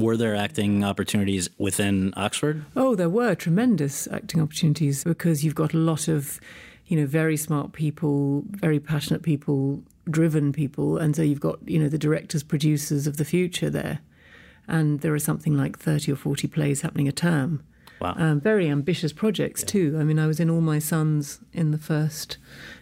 [0.00, 2.64] Were there acting opportunities within Oxford?
[2.74, 6.40] Oh, there were tremendous acting opportunities because you've got a lot of,
[6.86, 11.78] you know, very smart people, very passionate people, driven people, and so you've got, you
[11.78, 14.00] know, the directors, producers of the future there.
[14.66, 17.62] And there are something like 30 or 40 plays happening a term.
[18.00, 18.14] Wow.
[18.16, 19.96] Um, very ambitious projects too.
[19.98, 22.36] I mean, I was in All My Sons in the first,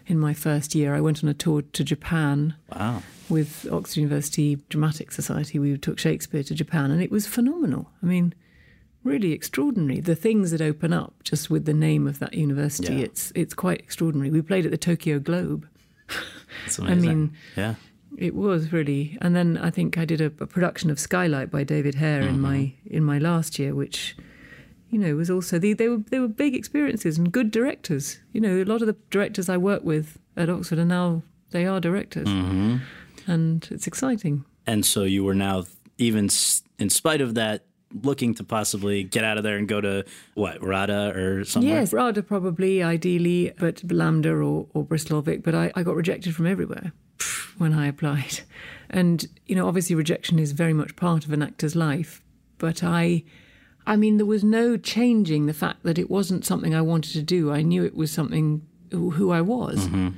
[0.06, 0.94] in my first year.
[0.94, 3.02] I went on a tour to Japan Wow.
[3.30, 5.58] with Oxford University Dramatic Society.
[5.58, 7.90] We took Shakespeare to Japan, and it was phenomenal.
[8.02, 8.34] I mean,
[9.04, 10.00] really extraordinary.
[10.00, 13.04] The things that open up just with the name of that university, Yeah.
[13.04, 14.30] it's it's quite extraordinary.
[14.30, 15.66] We played at the Tokyo Globe.
[16.80, 17.74] I mean, yeah.
[18.16, 19.18] it was really.
[19.20, 22.40] And then I think I did a, a production of Skylight by David Hare in
[22.40, 24.16] my in my last year, which
[24.90, 28.20] you know was also the, they were they were big experiences and good directors.
[28.32, 31.66] You know, a lot of the directors I work with at Oxford are now they
[31.66, 32.78] are directors, hmm
[33.26, 34.44] and it's exciting.
[34.66, 35.64] And so you were now,
[35.98, 36.28] even
[36.78, 37.64] in spite of that,
[38.02, 41.80] looking to possibly get out of there and go to what, RADA or somewhere?
[41.80, 45.42] Yes, RADA probably, ideally, but LAMDA or, or Bristol or Vic.
[45.42, 46.92] But I, I got rejected from everywhere
[47.58, 48.40] when I applied.
[48.90, 52.22] And, you know, obviously rejection is very much part of an actor's life.
[52.58, 53.24] But I,
[53.86, 57.22] I mean, there was no changing the fact that it wasn't something I wanted to
[57.22, 57.52] do.
[57.52, 59.86] I knew it was something who, who I was.
[59.86, 60.08] Mm-hmm.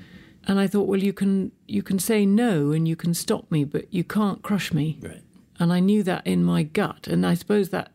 [0.46, 3.64] And I thought, well, you can you can say no and you can stop me,
[3.64, 4.98] but you can't crush me.
[5.02, 5.22] Right.
[5.58, 7.06] And I knew that in my gut.
[7.08, 7.90] And I suppose that,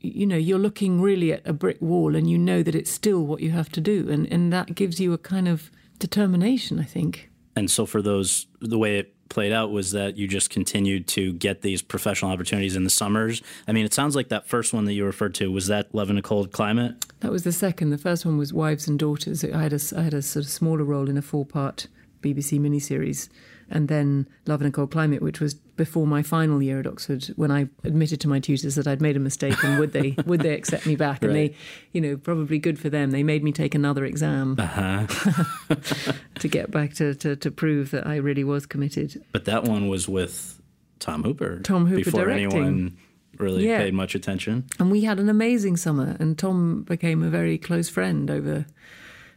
[0.00, 3.24] you know, you're looking really at a brick wall and you know that it's still
[3.24, 4.08] what you have to do.
[4.10, 7.30] And, and that gives you a kind of determination, I think.
[7.56, 11.32] And so for those, the way it played out was that you just continued to
[11.34, 13.42] get these professional opportunities in the summers.
[13.66, 16.10] I mean, it sounds like that first one that you referred to was that Love
[16.10, 17.04] in a Cold Climate.
[17.20, 17.90] That was the second.
[17.90, 19.44] The first one was Wives and Daughters.
[19.44, 21.88] I had a, I had a sort of smaller role in a four part
[22.22, 23.28] BBC miniseries.
[23.70, 27.24] And then Love in a Cold Climate, which was before my final year at Oxford,
[27.36, 30.40] when I admitted to my tutors that I'd made a mistake and would they would
[30.40, 31.22] they accept me back?
[31.22, 31.54] And they,
[31.92, 33.10] you know, probably good for them.
[33.10, 35.06] They made me take another exam Uh-huh.
[36.40, 39.22] to get back to, to, to prove that I really was committed.
[39.32, 40.60] But that one was with
[40.98, 41.60] Tom Hooper.
[41.60, 42.52] Tom Hooper before directing.
[42.52, 42.96] anyone
[43.36, 43.78] really Yeah.
[43.78, 44.64] paid much attention.
[44.80, 48.66] And we had an amazing summer, and Tom became a very close friend over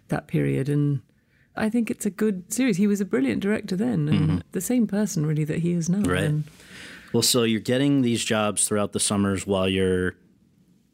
[0.08, 0.70] that period.
[0.70, 1.02] And
[1.56, 2.78] I think it's a good series.
[2.78, 6.00] He was a brilliant director then, and the same person really that he is now.
[6.00, 6.12] Mm-hmm.
[6.12, 6.24] Right.
[6.24, 6.44] And
[7.14, 10.16] Well, so you're getting these jobs throughout the summers while you're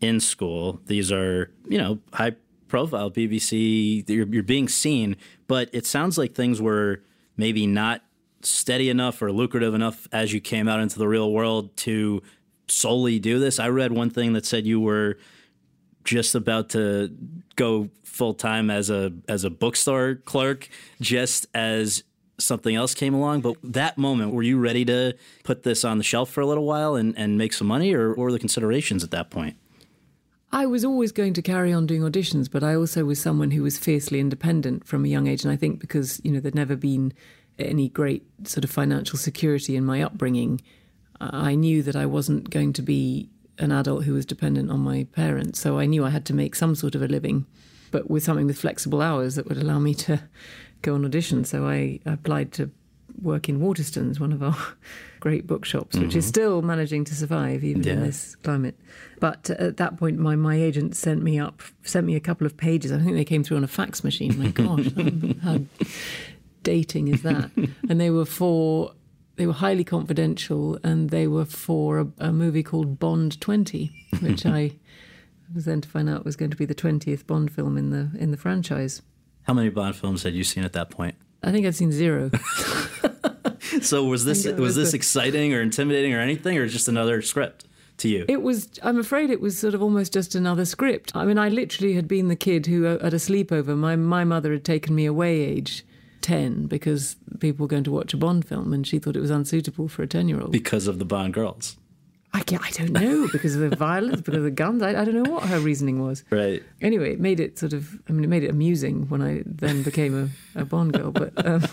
[0.01, 0.81] in school.
[0.85, 2.35] These are, you know, high
[2.67, 4.07] profile BBC.
[4.09, 5.15] You're, you're being seen,
[5.47, 7.01] but it sounds like things were
[7.35, 8.03] maybe not
[8.41, 12.21] steady enough or lucrative enough as you came out into the real world to
[12.67, 13.59] solely do this.
[13.59, 15.17] I read one thing that said you were
[16.07, 17.15] just about to
[17.55, 22.03] go full time as a as a bookstore clerk just as
[22.39, 26.03] something else came along but that moment were you ready to put this on the
[26.03, 29.11] shelf for a little while and, and make some money or were the considerations at
[29.11, 29.55] that point
[30.49, 33.63] I was always going to carry on doing auditions, but I also was someone who
[33.63, 35.43] was fiercely independent from a young age.
[35.43, 37.11] And I think because, you know, there'd never been
[37.59, 40.61] any great sort of financial security in my upbringing,
[41.19, 45.05] I knew that I wasn't going to be an adult who was dependent on my
[45.13, 45.59] parents.
[45.59, 47.45] So I knew I had to make some sort of a living,
[47.91, 50.21] but with something with flexible hours that would allow me to
[50.81, 51.43] go on audition.
[51.43, 52.71] So I applied to
[53.21, 54.55] work in Waterstones, one of our
[55.19, 56.29] great bookshops, which is mm-hmm.
[56.29, 58.77] still managing to survive even in this climate.
[59.19, 62.55] But at that point, my, my agent sent me up, sent me a couple of
[62.57, 62.91] pages.
[62.91, 64.37] I think they came through on a fax machine.
[64.37, 64.87] My gosh,
[65.43, 65.59] how
[66.63, 67.49] dating is that?
[67.89, 68.93] And they were for,
[69.37, 74.45] they were highly confidential, and they were for a, a movie called Bond Twenty, which
[74.45, 74.73] I
[75.55, 78.09] was then to find out was going to be the twentieth Bond film in the
[78.19, 79.01] in the franchise.
[79.43, 82.31] how many bond films had you seen at that point I think I'd seen zero.
[83.81, 87.21] so was this was was this the- exciting or intimidating or anything or just another
[87.21, 87.65] script
[87.97, 91.15] to you It was, I'm afraid it was sort of almost just another script.
[91.15, 94.23] I mean, I literally had been the kid who, uh, at a sleepover, my, my
[94.23, 95.83] mother had taken me away age
[96.21, 99.29] 10 because people were going to watch a Bond film and she thought it was
[99.31, 100.51] unsuitable for a 10 year old.
[100.51, 101.77] because of the bond girls
[102.33, 104.83] I, I don't know, because of the violence, because of the guns.
[104.83, 106.23] I, I don't know what her reasoning was.
[106.29, 109.43] right Anyway, it made it sort of, I mean, it made it amusing when I
[109.45, 111.11] then became a, a Bond girl.
[111.11, 111.63] But um,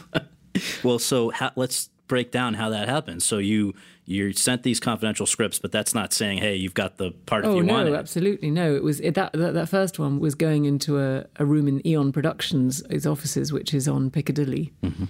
[0.85, 3.22] Well, so how, let's break down how that happened.
[3.22, 3.74] So you
[4.06, 7.50] you sent these confidential scripts, but that's not saying, hey, you've got the part if
[7.50, 8.74] Oh you no, absolutely no.
[8.74, 11.86] It was it, that, that that first one was going into a, a room in
[11.86, 14.72] Eon Productions, its offices, which is on Piccadilly.
[14.82, 15.04] Mm-hmm.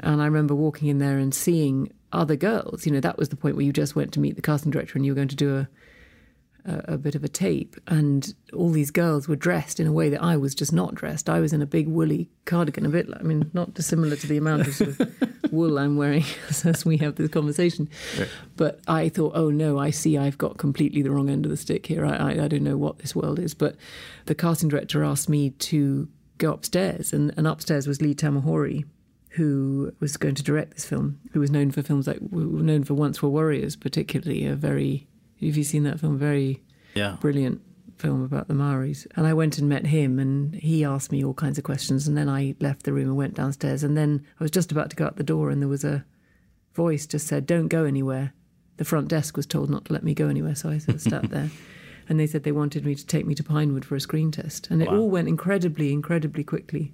[0.00, 2.86] And I remember walking in there and seeing other girls.
[2.86, 4.96] You know, that was the point where you just went to meet the casting director
[4.96, 5.68] and you were going to do a
[6.66, 10.08] a, a, bit of a tape, and all these girls were dressed in a way
[10.10, 11.28] that I was just not dressed.
[11.28, 14.36] I was in a big woolly cardigan, a bit, I mean, not dissimilar to the
[14.36, 15.12] amount of, sort of
[15.52, 16.24] wool I'm wearing
[16.64, 17.88] as we have this conversation.
[18.18, 18.28] Right.
[18.56, 21.56] But I thought, oh no, I see I've got completely the wrong end of the
[21.56, 22.04] stick here.
[22.04, 23.54] I, I, I don't know what this world is.
[23.54, 23.76] But
[24.26, 28.84] the casting director asked me to go upstairs, and, and upstairs was Lee Tamahori,
[29.30, 32.94] who was going to direct this film, who was known for films like known for
[32.94, 35.06] Once Were Warriors, particularly a very.
[35.40, 36.18] Have you seen that film?
[36.18, 36.62] Very
[36.94, 37.16] yeah.
[37.20, 37.60] brilliant
[37.98, 39.06] film about the Maoris.
[39.16, 42.06] And I went and met him, and he asked me all kinds of questions.
[42.06, 43.82] And then I left the room and went downstairs.
[43.82, 46.04] And then I was just about to go out the door, and there was a
[46.74, 48.32] voice just said, "Don't go anywhere."
[48.76, 51.02] The front desk was told not to let me go anywhere, so I sort of
[51.02, 51.50] sat there.
[52.08, 54.68] And they said they wanted me to take me to Pinewood for a screen test,
[54.70, 54.98] and it wow.
[54.98, 56.92] all went incredibly, incredibly quickly.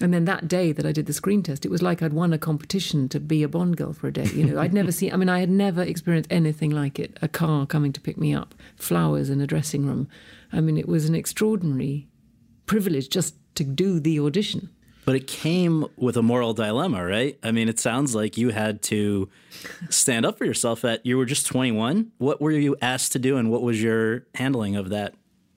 [0.00, 2.32] And then that day that I did the screen test, it was like I'd won
[2.32, 4.24] a competition to be a Bond girl for a day.
[4.24, 7.18] You know, I'd never seen, I mean, I had never experienced anything like it.
[7.20, 10.08] A car coming to pick me up, flowers in a dressing room.
[10.52, 12.08] I mean, it was an extraordinary
[12.66, 14.70] privilege just to do the audition.
[15.04, 17.36] But it came with a moral dilemma, right?
[17.42, 19.28] I mean, it sounds like you had to
[19.90, 22.12] stand up for yourself at you were just 21.
[22.18, 25.14] What were you asked to do and what was your handling of that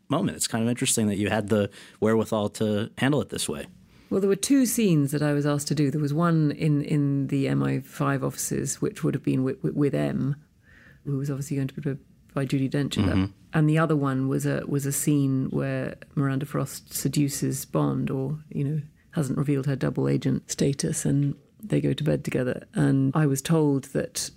[0.09, 0.35] moment?
[0.35, 1.69] It's kind of interesting that you had the
[1.99, 3.67] wherewithal to handle it this way.
[4.09, 5.89] Well, there were two scenes that I was asked to do.
[5.89, 10.35] There was one in, in the MI5 offices, which would have been with, with M,
[11.05, 11.99] who was obviously going to be played
[12.35, 12.97] by Judi Dench.
[12.97, 13.25] Mm-hmm.
[13.53, 18.37] And the other one was a was a scene where Miranda Frost seduces Bond, or
[18.49, 22.67] you know, hasn't revealed her double agent status, and they go to bed together.
[22.73, 24.29] And I was told that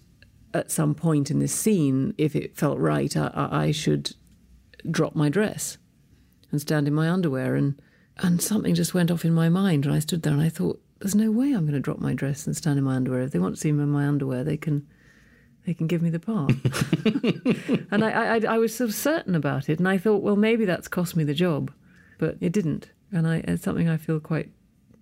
[0.54, 4.14] at some point in this scene, if it felt right, I, I should
[4.88, 5.76] drop my dress
[6.50, 7.83] and stand in my underwear and
[8.20, 9.87] and something just went off in my mind.
[9.87, 12.14] And I stood there and I thought, there's no way I'm going to drop my
[12.14, 13.22] dress and stand in my underwear.
[13.22, 14.87] If they want to see me in my underwear, they can
[15.64, 16.50] they can give me the part.
[17.90, 19.78] and I, I, I was so certain about it.
[19.78, 21.70] And I thought, well, maybe that's cost me the job.
[22.18, 22.90] But it didn't.
[23.12, 24.50] And I, it's something I feel quite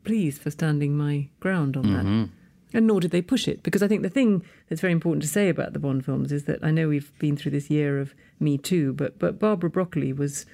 [0.03, 2.23] pleased for standing my ground on mm-hmm.
[2.23, 2.29] that.
[2.77, 3.63] And nor did they push it.
[3.63, 6.45] Because I think the thing that's very important to say about the Bond films is
[6.45, 10.13] that I know we've been through this year of Me Too, but, but Barbara Broccoli
[10.13, 10.47] was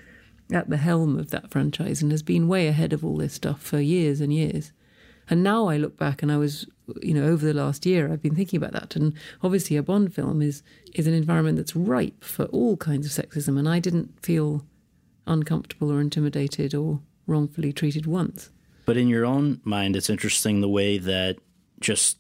[0.54, 3.60] at the helm of that franchise and has been way ahead of all this stuff
[3.60, 4.72] for years and years.
[5.28, 6.66] And now I look back and I was,
[7.00, 8.96] you know, over the last year, I've been thinking about that.
[8.96, 10.62] And obviously, a Bond film is,
[10.94, 13.58] is an environment that's ripe for all kinds of sexism.
[13.58, 14.66] And I didn't feel
[15.26, 18.50] uncomfortable or intimidated or wrongfully treated once.
[18.84, 21.36] But in your own mind, it's interesting the way that
[21.80, 22.18] just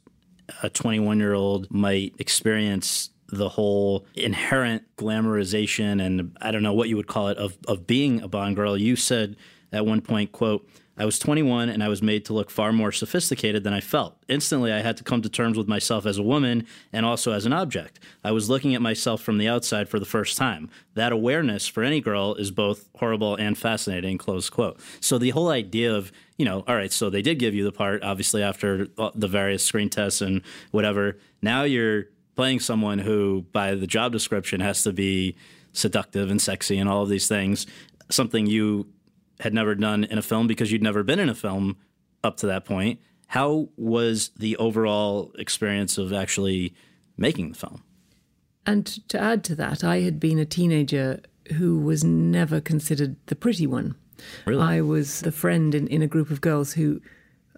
[0.62, 6.88] a 21 year old might experience the whole inherent glamorization and I don't know what
[6.88, 8.76] you would call it of of being a Bond girl.
[8.76, 9.36] You said
[9.72, 10.68] at one point, quote,
[10.98, 14.22] I was 21 and I was made to look far more sophisticated than I felt.
[14.28, 17.46] Instantly, I had to come to terms with myself as a woman and also as
[17.46, 17.98] an object.
[18.22, 20.68] I was looking at myself from the outside for the first time.
[20.94, 24.80] That awareness for any girl is both horrible and fascinating, close quote.
[25.00, 27.72] So the whole idea of, you know, all right, so they did give you the
[27.72, 30.42] part, obviously, after the various screen tests and
[30.72, 31.16] whatever.
[31.40, 35.36] Now you're playing someone who, by the job description, has to be
[35.72, 37.66] seductive and sexy and all of these things,
[38.10, 38.86] something you
[39.40, 41.76] had never done in a film because you'd never been in a film
[42.22, 43.00] up to that point.
[43.28, 46.74] How was the overall experience of actually
[47.16, 47.82] making the film?
[48.66, 51.20] And to add to that, I had been a teenager
[51.54, 53.96] who was never considered the pretty one.
[54.44, 54.62] Really?
[54.62, 57.00] I was the friend in, in a group of girls who,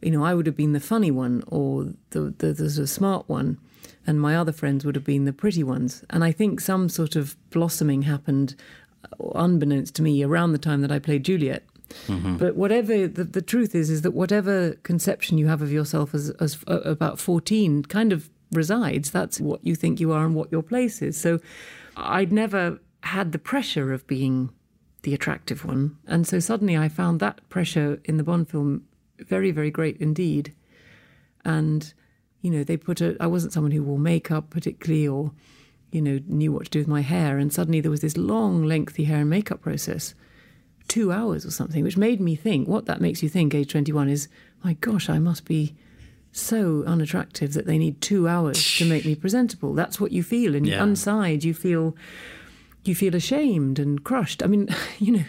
[0.01, 3.29] you know, I would have been the funny one or the, the, the, the smart
[3.29, 3.59] one
[4.07, 6.05] and my other friends would have been the pretty ones.
[6.11, 8.55] And I think some sort of blossoming happened,
[9.05, 11.65] uh, unbeknownst to me, around the time that I played Juliet.
[12.07, 12.37] Mm-hmm.
[12.37, 16.31] But whatever the, the truth is, is that whatever conception you have of yourself as,
[16.41, 19.11] as uh, about 14 kind of resides.
[19.11, 21.17] That's what you think you are and what your place is.
[21.17, 21.41] So
[21.97, 24.51] I'd never had the pressure of being
[25.03, 25.97] the attractive one.
[26.07, 28.85] And so suddenly I found that pressure in the Bond film
[29.19, 30.55] very, very great indeed.
[31.45, 31.93] And
[32.45, 35.33] you know, they put a, I wasn't someone who wore makeup particularly or,
[35.93, 37.39] you know, knew what to do with my hair.
[37.39, 40.15] And suddenly there was this long, lengthy hair and makeup process,
[40.87, 44.11] two hours or something, which made me think what that makes you think, age 21,
[44.11, 44.29] is,
[44.63, 45.75] my gosh, I must be
[46.33, 49.73] so unattractive that they need two hours to make me presentable.
[49.73, 50.55] That's what you feel.
[50.55, 50.83] And yeah.
[50.83, 51.97] inside, you feel
[52.85, 54.43] you feel ashamed and crushed.
[54.43, 55.25] I mean, you know,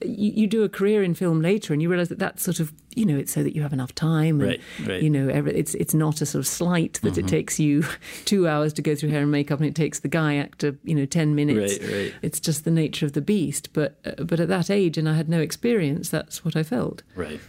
[0.00, 2.72] you, you, do a career in film later and you realize that that's sort of
[2.94, 5.02] you know it's so that you have enough time and right, right.
[5.02, 7.20] you know every, it's it's not a sort of slight that mm-hmm.
[7.20, 7.84] it takes you
[8.24, 10.94] two hours to go through hair and makeup and it takes the guy actor you
[10.94, 11.78] know 10 minutes.
[11.80, 12.14] Right, right.
[12.22, 13.72] it's just the nature of the beast.
[13.72, 17.02] But uh, but at that age and I had no experience that's what I felt.
[17.14, 17.40] Right.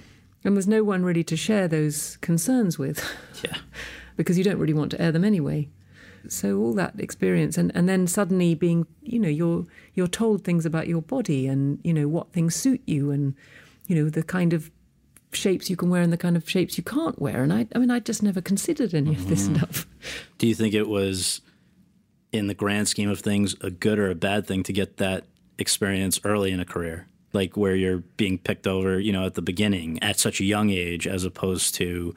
[0.44, 3.04] And there's no one really to share those concerns with.
[3.44, 3.58] Yeah.
[4.18, 5.68] Because you don't really want to air them anyway
[6.32, 10.66] so all that experience and, and then suddenly being you know you're you're told things
[10.66, 13.36] about your body and you know what things suit you and
[13.88, 14.72] you know the kind of
[15.32, 17.80] shapes you can wear and the kind of shapes you can't wear and I I
[17.80, 19.58] mean I just never considered any of this Mhm.
[19.58, 19.88] stuff.
[20.38, 21.42] Do you think it was,
[22.32, 25.26] in the grand scheme of things, a good or a bad thing to get that
[25.58, 27.08] experience early in a career?
[27.34, 30.70] Like where you're being picked over, you know, at the beginning at such a young
[30.70, 32.16] age, as opposed to,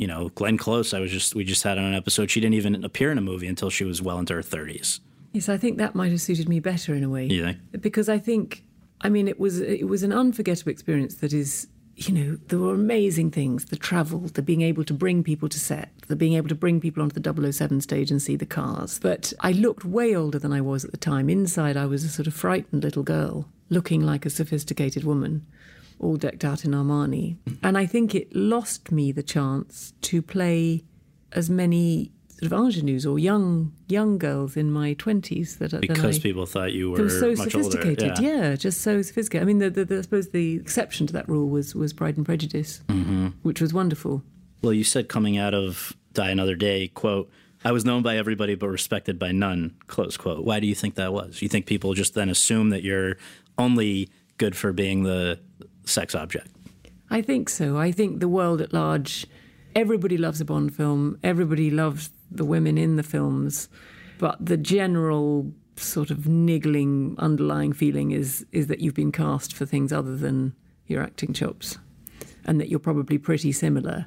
[0.00, 0.94] you know, Glenn Close.
[0.94, 2.30] I was just we just had on an episode.
[2.30, 5.00] She didn't even appear in a movie until she was well into her thirties.
[5.32, 7.26] Yes, I think that might have suited me better in a way.
[7.26, 7.82] You think?
[7.82, 8.64] because I think,
[9.02, 11.16] I mean, it was it was an unforgettable experience.
[11.16, 15.22] That is, you know, there were amazing things: the travel, the being able to bring
[15.22, 18.36] people to set, the being able to bring people onto the 007 stage and see
[18.36, 18.98] the cars.
[19.00, 21.28] But I looked way older than I was at the time.
[21.28, 25.44] Inside, I was a sort of frightened little girl, looking like a sophisticated woman,
[26.00, 27.36] all decked out in Armani.
[27.62, 30.82] And I think it lost me the chance to play
[31.32, 36.20] as many sort of ingenues or young young girls in my twenties that Because I-
[36.22, 37.70] people thought you were so much older.
[37.70, 38.18] sophisticated.
[38.18, 38.56] Yeah.
[38.56, 39.42] just so sophisticated.
[39.42, 42.16] I mean, the, the, the, I suppose the exception to that rule was was Pride
[42.16, 44.22] and Prejudice, hmm which was wonderful.
[44.62, 47.30] Well, you said coming out of Die Another Day, quote,
[47.64, 50.42] I was known by everybody but respected by none, close quote.
[50.44, 51.42] Why do you think that was?
[51.42, 53.16] You think people just then assume that you're
[53.58, 55.38] only good for being the
[55.90, 56.48] sex object?
[57.10, 57.76] I think so.
[57.76, 59.26] I think the world at large,
[59.74, 61.18] everybody loves a Bond film.
[61.22, 63.68] Everybody loves the women in the films,
[64.18, 69.66] but the general sort of niggling underlying feeling is is that you've been cast for
[69.66, 70.54] things other than
[70.86, 71.78] your acting chops,
[72.44, 74.06] and that you're probably pretty similar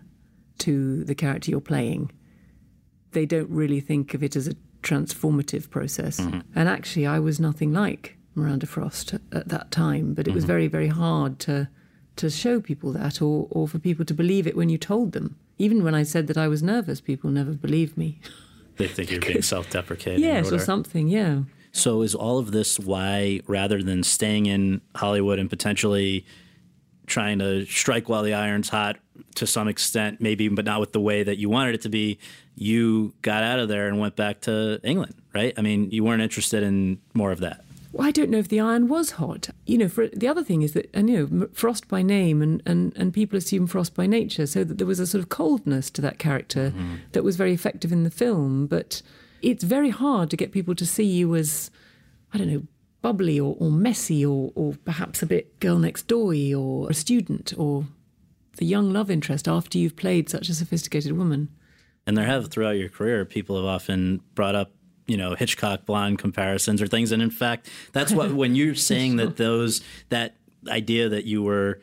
[0.60, 2.12] to the character you're playing.
[3.12, 6.20] They don't really think of it as a transformative process.
[6.20, 6.40] Mm-hmm.
[6.56, 10.44] And actually, I was nothing like Miranda Frost at, at that time, but it was
[10.44, 10.48] Mhm.
[10.48, 11.68] very, very hard to
[12.16, 15.36] to show people that or, or for people to believe it when you told them.
[15.58, 18.20] Even when I said that I was nervous, people never believed me.
[18.78, 20.20] They think you're being self deprecating.
[20.24, 21.44] yes, or something, yeah.
[21.72, 26.26] So is all of this why, rather than staying in Hollywood and potentially
[27.06, 28.98] trying to strike while the iron's hot
[29.36, 32.18] to some extent, maybe, but not with the way that you wanted it to be,
[32.56, 35.54] you got out of there and went back to England, right?
[35.58, 37.64] I mean, you weren't interested in more of that.
[37.94, 39.50] Well, I don't know if the iron was hot.
[39.68, 42.62] You know, for the other thing is that, and, you know, Frost by name, and,
[42.66, 45.91] and, and people assume Frost by nature, so that there was a sort of coldness
[45.91, 46.96] to that character mm-hmm.
[47.12, 48.66] that was very effective in the film.
[48.66, 49.04] But
[49.44, 51.70] it's very hard to get people to see you as,
[52.34, 52.64] I don't know,
[53.04, 57.54] bubbly or, or messy or, or perhaps a bit girl next doory or a student
[57.58, 57.86] or
[58.58, 61.50] the young love interest after you've played such a sophisticated woman.
[62.08, 64.72] And there have throughout your career, people have often brought up,
[65.08, 67.12] you know, Hitchcock blonde comparisons or things.
[67.12, 70.36] And in fact, that's what when you're saying that those that
[70.68, 71.80] idea that you were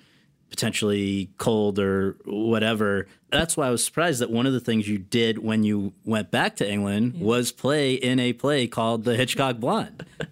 [0.50, 4.98] potentially cold or whatever, that's why I was surprised that one of the things you
[4.98, 9.58] did when you went back to England was play in a play called The Hitchcock
[9.58, 10.04] Blonde.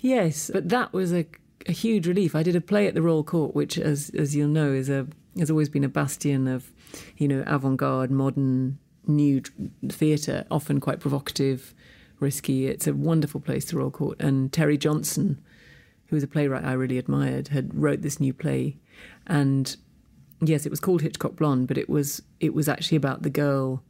[0.00, 1.26] Yes, but that was a,
[1.66, 2.34] a huge relief.
[2.34, 5.06] I did a play at the Royal Court, which, as as you'll know, is a
[5.38, 6.70] has always been a bastion of,
[7.18, 9.42] you know, avant-garde, modern, new
[9.88, 11.74] theatre, often quite provocative,
[12.20, 12.66] risky.
[12.66, 14.20] It's a wonderful place, the Royal Court.
[14.20, 15.40] And Terry Johnson,
[16.06, 18.76] who was a playwright I really admired, had wrote this new play,
[19.26, 19.76] and
[20.40, 23.82] yes, it was called Hitchcock Blonde, but it was it was actually about the girl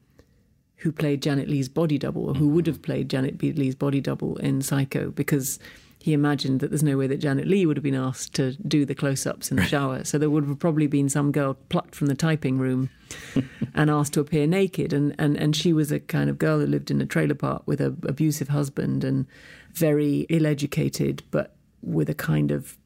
[0.77, 2.73] who played Janet Leigh's body double, or who would mm-hmm.
[2.73, 5.59] have played Janet Leigh's body double in Psycho, because
[6.03, 8.87] he imagined that there's no way that Janet Leigh would have been asked to do
[8.87, 10.03] the close ups in the shower.
[10.05, 12.89] So there would have probably been some girl plucked from the typing room
[13.75, 14.95] and asked to appear naked.
[14.95, 17.65] And, and, and she was a kind of girl who lived in a trailer park
[17.67, 19.27] with an abusive husband and
[19.75, 22.79] very ill educated, but with a kind of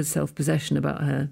[0.00, 1.28] self possession about her.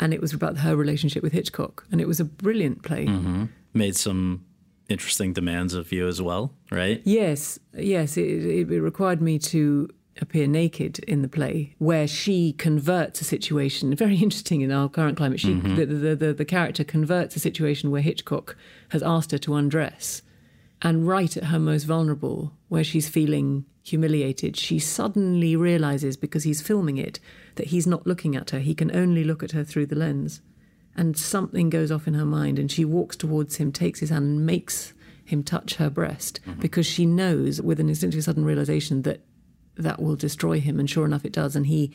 [0.00, 1.84] And it was about her relationship with Hitchcock.
[1.92, 3.04] And it was a brilliant play.
[3.04, 3.44] hmm
[3.74, 4.46] Made some
[4.88, 7.02] interesting demands of you as well, right?
[7.04, 8.16] Yes, yes.
[8.16, 9.88] It, it, it required me to
[10.20, 13.94] appear naked in the play, where she converts a situation.
[14.04, 15.40] Very interesting in our current climate.
[15.40, 15.76] She, Mhm.
[15.76, 18.56] the, the, the, the character converts a situation where Hitchcock
[18.90, 20.22] has asked her to undress,
[20.82, 26.62] and right at her most vulnerable, where she's feeling humiliated, she suddenly realizes because he's
[26.62, 27.20] filming it
[27.56, 28.58] that he's not looking at her.
[28.58, 30.40] He can only look at her through the lens
[30.96, 34.24] and something goes off in her mind and she walks towards him takes his hand
[34.24, 34.94] and makes
[35.24, 39.20] him touch her breast because she knows with an instinctive sudden realization that
[39.76, 41.90] that will destroy him and sure enough it does and he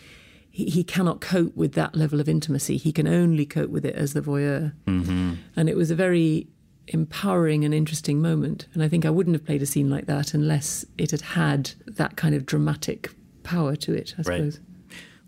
[0.51, 3.95] he, he cannot cope with that level of intimacy he can only cope with it
[3.95, 5.33] as the voyeur Mm-hmm.
[5.55, 6.47] and it was a very
[6.87, 10.33] empowering and interesting moment and i think i wouldn't have played a scene like that
[10.33, 13.11] unless it had had that kind of dramatic
[13.43, 14.37] power to it i Right.
[14.37, 14.59] suppose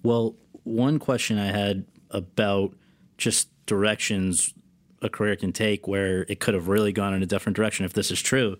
[0.04, 2.74] Well, one question I had about
[3.18, 4.54] just directions
[5.02, 7.94] a career can take where it could have really gone in a different direction if
[7.94, 8.58] this is true.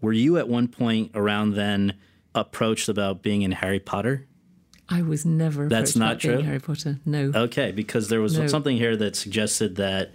[0.00, 1.94] Were you at one point around then
[2.34, 4.26] approached about being in Harry Potter?
[4.88, 5.68] I was never.
[5.68, 6.44] That's not about being true?
[6.46, 6.98] Harry Potter.
[7.04, 7.32] No.
[7.34, 8.46] Okay, because there was No.
[8.46, 10.12] something here that suggested that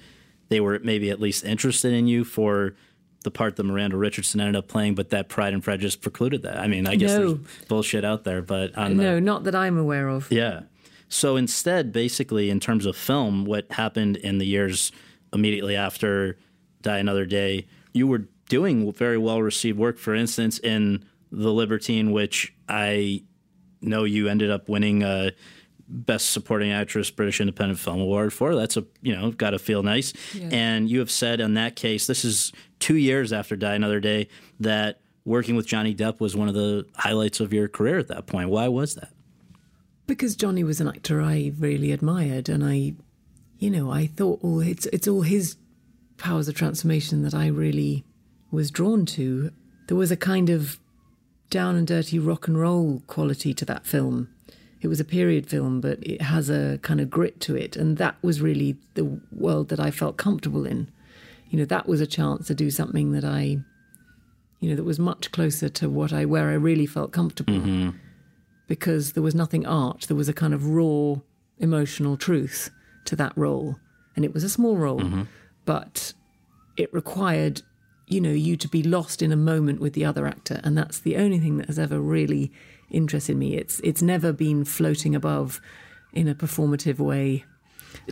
[0.49, 2.75] they were maybe at least interested in you for
[3.23, 6.57] the part that Miranda Richardson ended up playing, but that Pride and Prejudice precluded that.
[6.57, 7.35] I mean, I guess No.
[7.35, 7.39] there's
[7.69, 10.27] bullshit out there, but the, no, not that I'm aware of.
[10.31, 10.61] yeah.
[11.07, 14.91] So instead, basically, in terms of film, what happened in the years
[15.31, 16.37] immediately after
[16.81, 19.97] Die Another Day, you were doing very well received work.
[19.99, 23.23] For instance, in The Libertine, which I
[23.81, 25.31] know you ended up winning a
[25.87, 28.55] Best Supporting Actress British Independent Film Award for.
[28.55, 30.13] That's a you know got to feel nice.
[30.33, 30.49] Yeah.
[30.51, 34.27] And you have said in that case, this is two years after Die Another Day,
[34.59, 38.27] that working with Johnny Depp was one of the highlights of your career at that
[38.27, 38.49] point.
[38.49, 39.09] Why was that?
[40.05, 42.93] Because Johnny was an actor I really admired, and I,
[43.57, 45.57] you know, I thought, oh, it's it's all his
[46.17, 48.03] powers of transformation that I really
[48.51, 49.51] was drawn to.
[49.87, 50.79] There was a kind of
[51.53, 54.27] down and dirty rock and roll quality to that film.
[54.81, 57.97] It was a period film, but it has a kind of grit to it, and
[57.97, 60.89] that was really the world that I felt comfortable in.
[61.49, 63.59] You know, that was a chance to do something that I,
[64.59, 67.97] you know, that was much closer to what I where I really felt comfortable mm-hmm.
[68.67, 70.01] because there was nothing art.
[70.07, 71.21] There was a kind of raw
[71.59, 72.71] emotional truth
[73.05, 73.77] to that role.
[74.15, 75.23] And it was a small role, mm-hmm.
[75.65, 76.13] but
[76.77, 77.61] it required,
[78.07, 80.59] you know, you to be lost in a moment with the other actor.
[80.63, 82.51] And that's the only thing that has ever really
[82.89, 83.55] interested me.
[83.55, 85.61] It's it's never been floating above
[86.11, 87.45] in a performative way.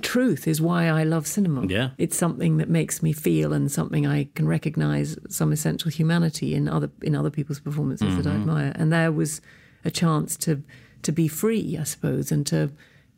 [0.02, 1.66] Truth is why I love cinema.
[1.68, 1.90] Yeah.
[1.98, 6.68] It's something that makes me feel and something I can recognize some essential humanity in
[6.70, 8.42] other in other people's performances that I Mhm.
[8.42, 8.72] admire.
[8.76, 9.42] And there was
[9.84, 10.62] a chance to
[11.04, 12.72] to be free, I suppose, and to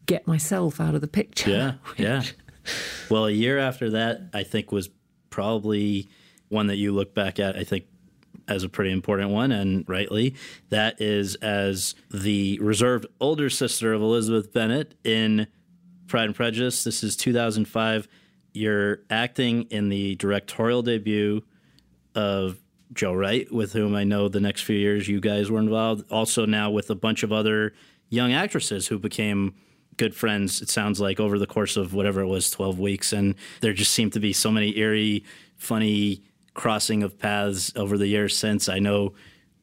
[0.05, 1.51] get myself out of the picture.
[1.51, 2.24] Yeah, yeah.
[3.09, 4.89] Well, a year after that, I think was
[5.30, 6.07] probably
[6.54, 7.58] one that you look back at.
[7.58, 7.86] I think
[8.47, 10.36] as a pretty important one, and rightly.
[10.70, 15.47] That is as the reserved older sister of Elizabeth Bennet in
[16.08, 16.84] Pride and Prejudice.
[16.84, 18.08] This is 2005.
[18.54, 21.43] You're acting in the directorial debut
[22.16, 22.60] of
[22.91, 26.12] Joe Wright, with whom I know the next few years you guys were involved.
[26.12, 27.74] Also, now with a bunch of other
[28.10, 29.56] young actresses who became
[29.97, 33.14] good friends, it sounds like, over the course of whatever it was, 12 weeks.
[33.14, 35.24] And there just seemed to be so many eerie,
[35.56, 36.24] funny
[36.54, 38.70] crossing of paths over the years since.
[38.70, 39.14] I know,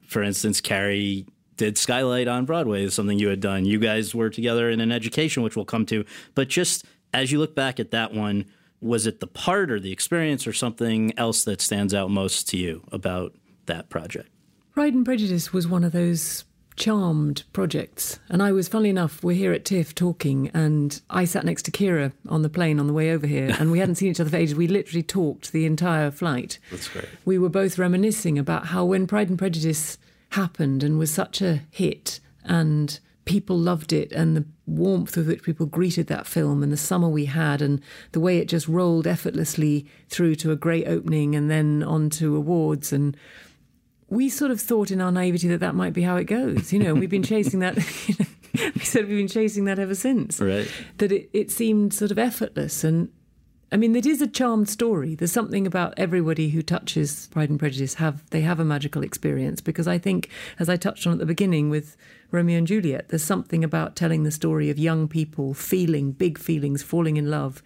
[0.07, 1.27] for instance, Carey
[1.57, 3.65] did Skylight on Broadway, is something you had done.
[3.65, 6.05] You guys were together in an education, which we'll come to.
[6.35, 8.47] But just as you look back at that one,
[8.81, 12.57] was it the part or the experience or something else that stands out most to
[12.57, 13.35] you about
[13.67, 14.31] that project?
[14.73, 16.45] Pride and Prejudice was one of those
[16.77, 18.19] charmed projects.
[18.29, 21.71] And I was, funnily enough, we're here at TIFF talking, and I sat next to
[21.71, 24.31] Keira on the plane on the way over here, and we hadn't seen each other
[24.31, 24.55] for ages.
[24.55, 26.59] We literally talked the entire flight.
[26.71, 27.07] That's great.
[27.25, 29.99] We were both reminiscing about how when Pride and Prejudice
[30.31, 35.43] happened and was such a hit, and people loved it, and the warmth with which
[35.43, 37.81] people greeted that film, and the summer we had, and
[38.13, 42.37] the way it just rolled effortlessly through to a great opening and then on to
[42.37, 43.17] awards and
[44.11, 46.73] we sort of thought in our naivety that that might be how it goes.
[46.73, 47.79] You know, we've been chasing that.
[48.53, 50.41] You know, we said we've been chasing that ever since.
[50.41, 50.69] Right.
[50.99, 52.83] That it, it seemed sort of effortless.
[52.83, 53.09] And
[53.71, 55.15] I mean, it is a charmed story.
[55.15, 59.61] There's something about everybody who touches Pride and Prejudice have they have a magical experience
[59.61, 61.97] because I think, as I touched on at the beginning with
[62.33, 66.83] Romeo and Juliet, there's something about telling the story of young people feeling big feelings,
[66.83, 67.63] falling in love,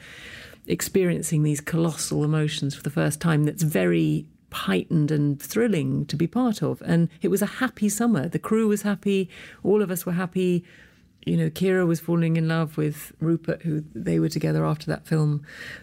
[0.67, 3.45] experiencing these colossal emotions for the first time.
[3.45, 6.83] That's very heightened and thrilling to be part of.
[6.87, 8.29] And it was a happy summer.
[8.29, 9.29] The crew was happy.
[9.63, 10.65] All of us were happy.
[11.27, 15.07] You know, Keira was falling in love with Rupert, who they were together after that
[15.07, 15.43] film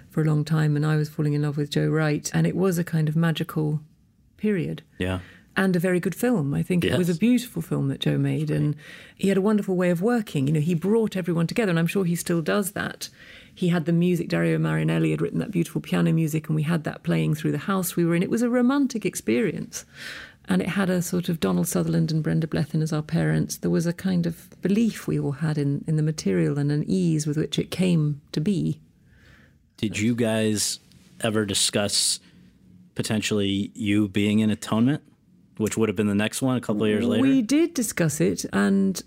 [0.10, 2.30] for a long time, and I was falling in love with Joe Wright.
[2.34, 3.82] And it was a kind of magical
[4.38, 5.20] period Yeah.
[5.58, 6.54] and a very good film.
[6.54, 8.76] I think it was a beautiful film that Joe made, and
[9.16, 10.48] he had a wonderful way of working.
[10.48, 13.10] You know, he brought everyone together, and I'm sure he still does that.
[13.54, 14.30] He had the music.
[14.30, 17.58] Dario Marianelli had written that beautiful piano music, and we had that playing through the
[17.58, 18.24] house we were in.
[18.24, 19.86] It was a romantic experience,
[20.46, 23.58] and it had a sort of Donald Sutherland and Brenda Blethyn as our parents.
[23.58, 26.84] There was a kind of belief we all had in in the material and an
[26.88, 28.80] ease with which it came to be.
[29.78, 30.80] Did you guys
[31.22, 32.20] ever discuss
[32.96, 35.02] potentially you being in Atonement,
[35.58, 37.22] which would have been the next one a couple of years later?
[37.22, 39.02] We did discuss it, and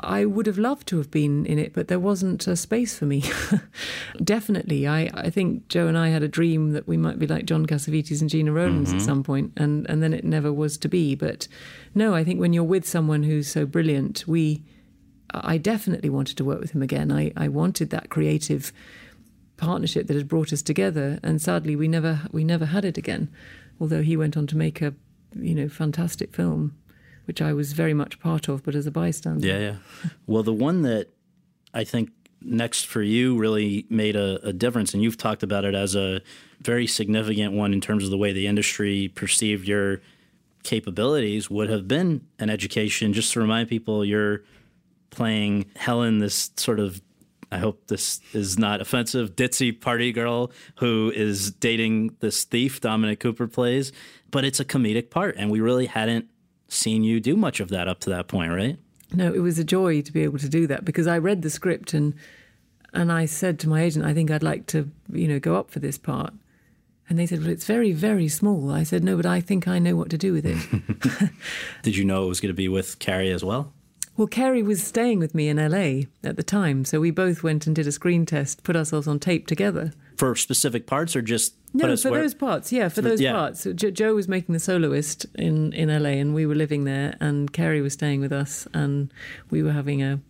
[0.00, 3.06] I would have loved to have been in it, but there wasn't a space for
[3.06, 3.22] me.
[4.22, 7.46] Definitely, I, I think Joe and I had a dream that we might be like
[7.46, 8.96] John Cassavetes and Gena Rowlands Mhm.
[8.96, 11.14] at some point, and and then it never was to be.
[11.14, 11.48] But
[11.94, 14.62] no, I think when you're with someone who's so brilliant, we,
[15.32, 17.10] I definitely wanted to work with him again.
[17.10, 18.72] I I wanted that creative
[19.56, 23.28] partnership that had brought us together, and sadly we never we never had it again.
[23.80, 24.92] Although he went on to make a
[25.38, 26.74] you know, fantastic film,
[27.30, 29.46] which I was very much part of, but as a bystander.
[29.46, 29.76] Yeah, yeah.
[30.26, 31.10] Well, the one that
[31.72, 32.10] I think
[32.42, 36.22] next for you really made a, a, difference, and you've talked about it as a
[36.60, 40.00] very significant one in terms of the way the industry perceived your
[40.64, 43.12] capabilities, would have been an education.
[43.12, 44.42] Just to remind people, you're
[45.10, 47.00] playing Helen, this sort of
[47.52, 53.20] I hope this is not offensive, ditzy party girl who is dating this thief Dominic
[53.20, 53.92] Cooper plays,
[54.32, 56.28] but it's a comedic part, and we really hadn't
[56.70, 58.78] seen you do much of that up to that point, right?
[59.12, 61.50] No, it was a joy to be able to do that because I read the
[61.50, 62.14] script and
[62.92, 65.70] and I said to my agent, I think I'd like to, you know, go up
[65.70, 66.32] for this part.
[67.08, 68.70] And they said, Well, it's very, very small.
[68.70, 71.30] I said, No, but I think I know what to do with it.
[71.82, 73.72] Did you know it was going to be with Carey as well?
[74.16, 77.66] Well, Carey was staying with me in LA at the time, so we both went
[77.66, 79.92] and did a screen test, put ourselves on tape together.
[80.20, 82.20] For specific parts, or just no, for where...
[82.20, 83.32] those parts, yeah, for those yeah.
[83.32, 83.66] parts.
[83.74, 87.50] Jo- Joe was making the soloist in in LA, and we were living there, and
[87.50, 89.10] Carey was staying with us, and
[89.50, 90.20] we were having a,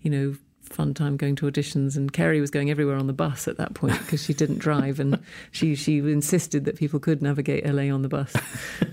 [0.00, 0.36] you know,
[0.68, 3.74] fun time going to auditions and Carey was going everywhere on the bus at that
[3.74, 5.18] point because she didn't drive and
[5.50, 8.34] she she insisted that people could navigate LA on the bus.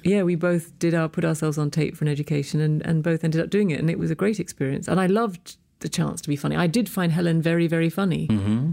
[0.03, 3.23] yeah, we both did our put ourselves on tape for an education and and both
[3.23, 6.21] ended up doing it and it was a great experience and I loved the chance
[6.21, 6.55] to be funny.
[6.55, 8.27] I did find Helen very very funny.
[8.27, 8.71] Mm-hmm.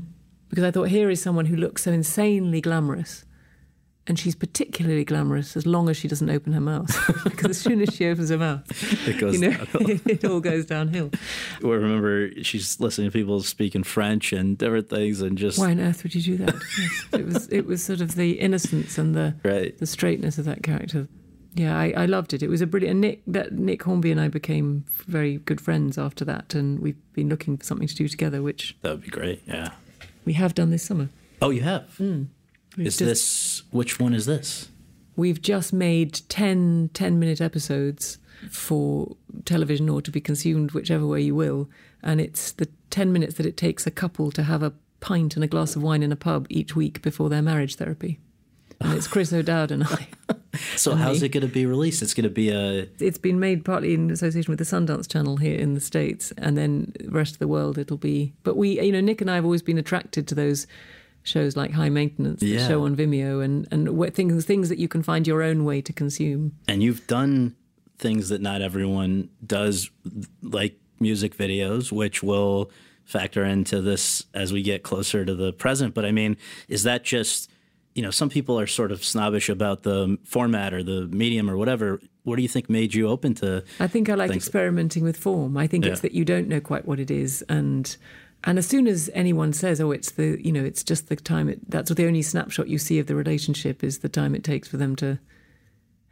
[0.51, 3.24] Because I thought here is someone who looks so insanely glamorous
[4.11, 6.90] and she's particularly glamorous as long as she doesn't open her mouth.
[7.24, 8.64] because as soon as she opens her mouth,
[9.09, 11.11] it goes you know, it, all goes downhill.
[11.62, 15.80] Well, remember, she's listening to people speaking French and different things, and just why on
[15.80, 16.55] earth would you do that?
[16.55, 19.78] yes, it was it was sort of the innocence and the right.
[19.78, 21.07] the straightness of that character.
[21.55, 22.42] Yeah, I, I loved it.
[22.42, 22.92] It was a brilliant.
[22.92, 26.98] And Nick that Nick Hornby and I became very good friends after that, and we've
[27.12, 28.42] been looking for something to do together.
[28.42, 29.42] Which that would be great.
[29.46, 29.70] Yeah,
[30.30, 31.08] we have done this summer.
[31.42, 31.88] Oh, you have.
[31.98, 32.28] Mm.
[32.78, 34.68] Is just, this which one is this?
[35.16, 38.18] We've just made 10 10 minute episodes
[38.48, 41.68] for television or to be consumed whichever way you will,
[42.00, 45.42] and it's the 10 minutes that it takes a couple to have a pint and
[45.42, 48.20] a glass of wine in a pub each week before their marriage therapy.
[48.80, 50.08] And it's Chris O'Dowd and I.
[50.76, 51.26] so and how's me.
[51.26, 52.02] it going to be released?
[52.02, 52.88] It's going to be a.
[52.98, 56.56] It's been made partly in association with the Sundance Channel here in the states, and
[56.56, 58.32] then the rest of the world it'll be.
[58.42, 60.66] But we, you know, Nick and I have always been attracted to those
[61.22, 62.58] shows like High Maintenance, yeah.
[62.58, 65.82] the show on Vimeo, and and things things that you can find your own way
[65.82, 66.52] to consume.
[66.66, 67.56] And you've done
[67.98, 69.90] things that not everyone does,
[70.42, 72.70] like music videos, which will
[73.04, 75.94] factor into this as we get closer to the present.
[75.94, 76.36] But I mean,
[76.68, 77.50] is that just
[77.95, 81.57] you know, some people are sort of snobbish about the format or the medium or
[81.57, 82.01] whatever.
[82.22, 83.64] What do you think made you open to?
[83.80, 85.57] I think I like experimenting with form.
[85.57, 85.93] I think yeah.
[85.93, 87.97] it's that you don't know quite what it is, and
[88.45, 91.49] and as soon as anyone says, "Oh, it's the you know, it's just the time,"
[91.49, 94.68] it, that's the only snapshot you see of the relationship is the time it takes
[94.68, 95.18] for them to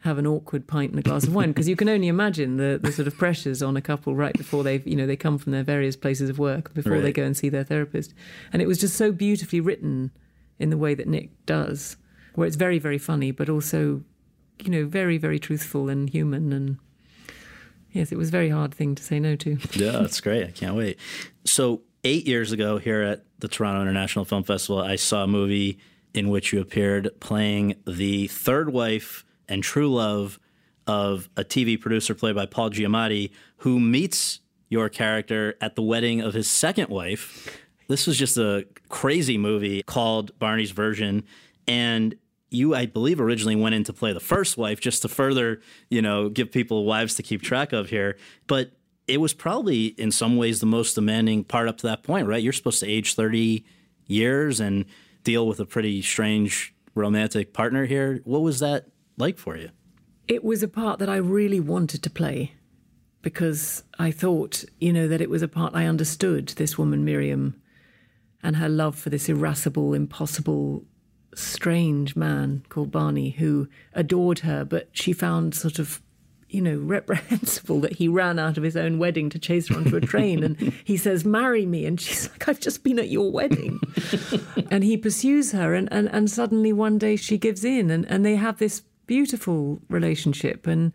[0.03, 2.79] have an awkward pint and a glass of wine because you can only imagine the,
[2.81, 5.51] the sort of pressures on a couple right before they've you know they come from
[5.51, 7.03] their various places of work before right.
[7.03, 8.15] they go and see their therapist
[8.53, 10.13] and it was just so beautifully written
[10.59, 11.97] in the way that Nick does
[12.35, 14.03] where it's very very funny but also
[14.63, 16.79] you know very very truthful and human and
[17.93, 20.51] yes it was a very hard thing to say no to yeah that's great I
[20.51, 20.99] can't wait
[21.45, 25.79] so eight years ago here at the Toronto International Film Festival, I saw a movie
[26.15, 30.39] in which you appeared playing the third wife and true love
[30.87, 36.21] of a TV producer played by Paul Giamatti, who meets your character at the wedding
[36.21, 37.59] of his second wife.
[37.89, 41.25] This was just a crazy movie called Barney's Version.
[41.67, 42.17] And
[42.51, 45.61] you, I believe, originally went in to play the first wife just to further,
[45.91, 48.17] you know, give people wives to keep track of here.
[48.47, 48.73] But
[49.07, 52.43] it was probably in some ways the most demanding part up to that point, right?
[52.43, 53.65] You're supposed to age 30
[54.07, 54.85] years and
[55.25, 58.21] deal with a pretty strange romantic partner here.
[58.25, 58.87] What was that
[59.17, 59.71] like for you?
[60.27, 62.53] It was a part that I really wanted to play
[63.23, 67.61] because I thought, you know, that it was a part I understood this woman, Miriam,
[68.43, 70.85] and her love for this irascible, impossible,
[71.35, 76.01] strange man called Barney who adored her, but she found sort of
[76.49, 79.97] you know, reprehensible that he ran out of his own wedding to chase her onto
[79.97, 80.43] a train.
[80.43, 81.85] and he says, Marry me.
[81.85, 83.79] And she's like, I've just been at your wedding.
[84.71, 85.75] and he pursues her.
[85.75, 89.81] And, and, and suddenly one day she gives in and, and they have this beautiful
[89.89, 90.67] relationship.
[90.67, 90.93] And,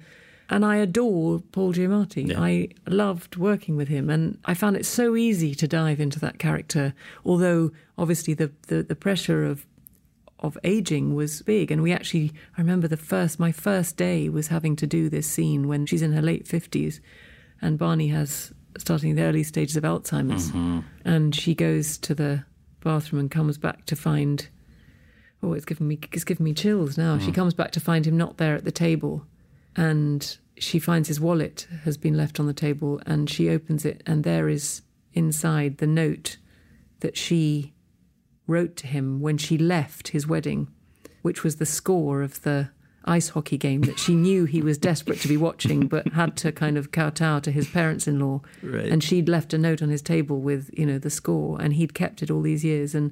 [0.50, 2.30] and I adore Paul Giamatti.
[2.30, 2.42] Yeah.
[2.42, 4.10] I loved working with him.
[4.10, 6.94] And I found it so easy to dive into that character.
[7.26, 9.66] Although, obviously, the, the, the pressure of
[10.40, 11.72] of aging was big.
[11.72, 15.26] And we actually, I remember the first, my first day was having to do this
[15.26, 17.00] scene when she's in her late 50s
[17.62, 20.50] and Barney has starting the early stages of Alzheimer's.
[20.50, 20.80] Mm-hmm.
[21.06, 22.44] And she goes to the
[22.82, 24.48] bathroom and comes back to find,
[25.42, 27.18] oh, it's given me, it's given me chills now.
[27.18, 27.26] Mm.
[27.26, 29.26] She comes back to find him not there at the table.
[29.76, 34.02] And she finds his wallet has been left on the table and she opens it
[34.06, 34.82] and there is
[35.14, 36.38] inside the note
[37.00, 37.74] that she
[38.48, 40.68] wrote to him when she left his wedding
[41.22, 42.70] which was the score of the
[43.06, 46.52] ice hockey game that she knew he was desperate to be watching but had to
[46.52, 48.86] kind of kowtow to his parents-in-law Right.
[48.86, 51.94] and she'd left a note on his table with you know the score and he'd
[51.94, 53.12] kept it all these years and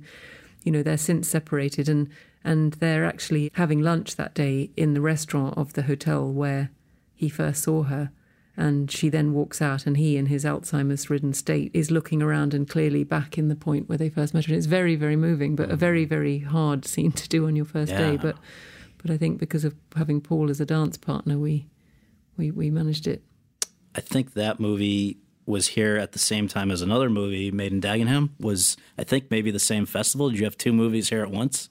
[0.63, 2.07] you know they're since separated and
[2.43, 6.69] and they're actually having lunch that day in the restaurant of the hotel where
[7.13, 8.11] he first saw her
[8.57, 12.53] and she then walks out and he in his alzheimer's ridden state is looking around
[12.53, 15.55] and clearly back in the point where they first met And it's very very moving
[15.55, 18.37] but a very very hard scene to do on your first day but
[19.01, 21.67] but i think because of having paul as a dance partner we
[22.37, 23.23] we, we managed it
[23.95, 27.81] I think that movie was here at the same time as another movie made in
[27.81, 28.29] Dagenham.
[28.39, 30.29] Was I think maybe the same festival?
[30.29, 31.67] Did you have two movies here at once?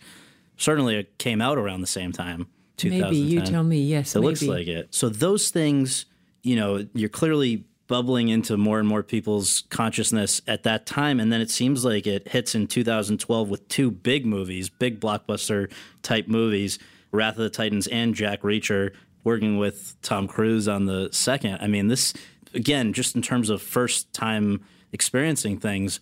[0.60, 2.46] Certainly, it came out around the same time.
[2.82, 3.80] Maybe, you tell me.
[3.80, 4.94] Yes, it looks like it.
[4.94, 6.06] So those things,
[6.42, 11.32] you know, you're clearly bubbling into more and more people's consciousness at that time, and
[11.32, 15.70] then it seems like it hits in 2012 with two big movies, big blockbuster
[16.02, 16.78] type movies,
[17.10, 18.94] Wrath of the Titans and Jack Reacher,
[19.24, 21.58] working with Tom Cruise on the second.
[21.60, 22.14] I mean, this
[22.54, 26.00] again, just in terms of first time experiencing things,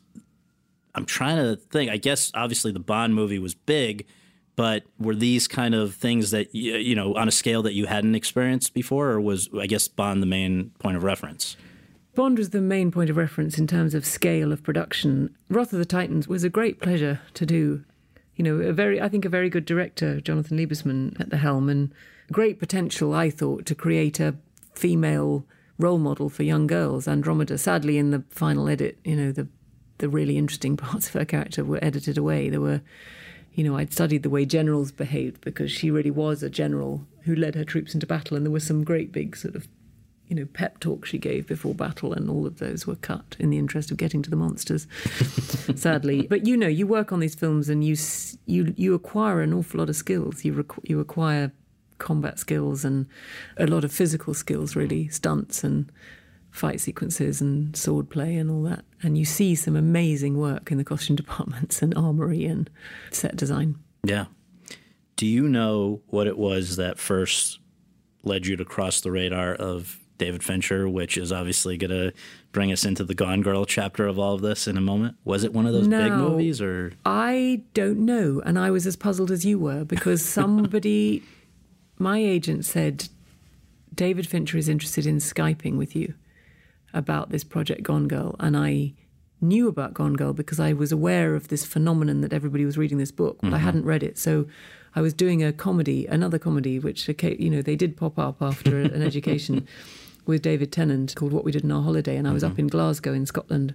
[0.95, 1.91] I'm trying to think.
[1.91, 4.07] I guess obviously the Bond movie was big,
[4.59, 8.17] but were these kind of things that you know on a scale that you hadn't
[8.17, 11.57] experienced before, or was I guess Bond the main point of reference?
[12.17, 15.33] Bond was the main point of reference in terms of scale of production.
[15.49, 17.85] Wrath of the Titans was a great pleasure to do.
[18.35, 21.69] You know, a very, I think, a very good director, Jonathan Liebesman, at the helm,
[21.69, 21.93] and
[22.33, 24.35] great potential, I thought, to create a
[24.75, 25.47] female
[25.79, 27.07] role model for young girls.
[27.07, 29.47] Andromeda, sadly, in the final edit, you know, the
[29.99, 32.49] the really interesting parts of her character were edited away.
[32.49, 32.81] There were,
[33.59, 37.35] you know, I'd studied the way generals behaved because she really was a general who
[37.35, 39.67] led her troops into battle, and there were some great big sort of
[40.29, 43.51] you know, pep talk she gave before battle, and all of those were cut in
[43.51, 44.87] the interest of getting to the monsters,
[45.75, 46.29] sadly.
[46.29, 47.97] But you know, you work on these films, and you
[48.47, 50.45] you you acquire an awful lot of skills.
[50.45, 51.51] You requ- you acquire
[51.99, 53.07] combat skills and
[53.57, 55.91] a lot of physical skills, really, stunts and
[56.51, 58.85] fight sequences and sword play and all that.
[59.03, 62.69] And you see some amazing work in the costume departments and armory and
[63.11, 63.77] set design.
[64.03, 64.27] Yeah.
[65.17, 67.59] Do you know what it was that first
[68.23, 72.13] led you to cross the radar of David Fincher, which is obviously going to
[72.53, 75.17] bring us into the Gone Girl chapter of all of this in a moment?
[75.25, 78.43] Was it one of those big movies, or I don't know.
[78.45, 81.23] And I was as puzzled as you were because somebody,
[81.99, 83.09] my agent said,
[83.95, 86.15] David Fincher is interested in Skyping with you
[86.95, 88.34] about this project Gone Girl.
[88.41, 88.95] And I
[89.41, 92.99] knew about Gone Girl because I was aware of this phenomenon that everybody was reading
[92.99, 93.62] this book, but I Mhm.
[93.62, 94.18] hadn't read it.
[94.18, 94.47] So
[94.97, 98.80] I was doing a comedy, another comedy, which, you know, they did pop up after
[98.80, 99.66] an education
[100.26, 102.16] with David Tennant called What We Did in Our Holiday.
[102.16, 103.74] And I was up in Glasgow in Scotland.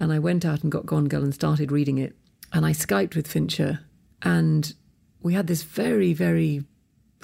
[0.00, 2.14] And I went out and got Gone Girl and started reading it.
[2.52, 3.80] And I Skyped with Fincher.
[4.22, 4.74] And
[5.22, 6.64] we had this very, very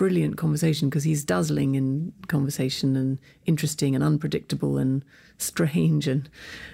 [0.00, 5.04] brilliant conversation because he's dazzling in conversation and interesting and unpredictable and
[5.36, 6.08] strange.
[6.08, 6.26] And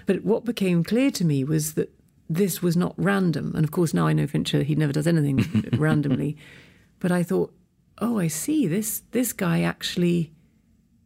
[0.05, 1.93] but what became clear to me was that
[2.29, 3.51] this was not random.
[3.53, 6.37] And of course, now I know Fincher; he never does anything randomly.
[6.99, 7.53] But I thought,
[7.97, 8.65] oh, I see.
[8.65, 10.31] This this guy actually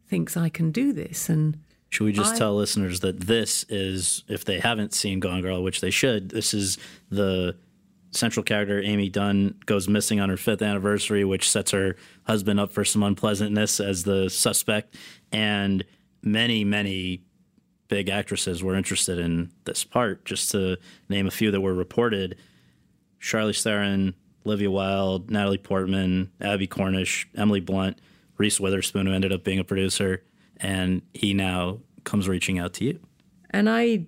[0.06, 1.58] thinks I can do this, and
[1.88, 5.60] should we just I- tell listeners that this is, if they haven't seen Gone Girl,
[5.60, 6.78] which they should, this is
[7.10, 7.56] the
[8.12, 11.96] central character Amy Dunne goes missing on her fifth anniversary, which sets her
[12.26, 14.94] husband up for some unpleasantness as the suspect.
[15.32, 15.84] And
[16.22, 17.24] many, many
[17.88, 20.24] big actresses were interested in this part.
[20.24, 20.76] Just to
[21.08, 22.36] name a few that were reported
[23.20, 27.98] Charlize Theron, Olivia Wilde, Natalie Portman, Abbie Cornish, Emily Blunt,
[28.36, 30.22] Reese Witherspoon, who ended up being a producer.
[30.58, 33.00] And he now comes reaching out to you.
[33.50, 34.06] And I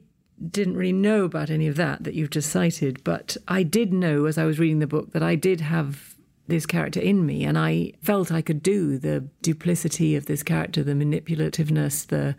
[0.50, 4.26] didn't really know about any of that that you've just cited, but I did know
[4.26, 6.14] as I was reading the book that I did have
[6.46, 10.82] this character in me, and I felt I could do the duplicity of this character,
[10.82, 12.36] the manipulativeness, the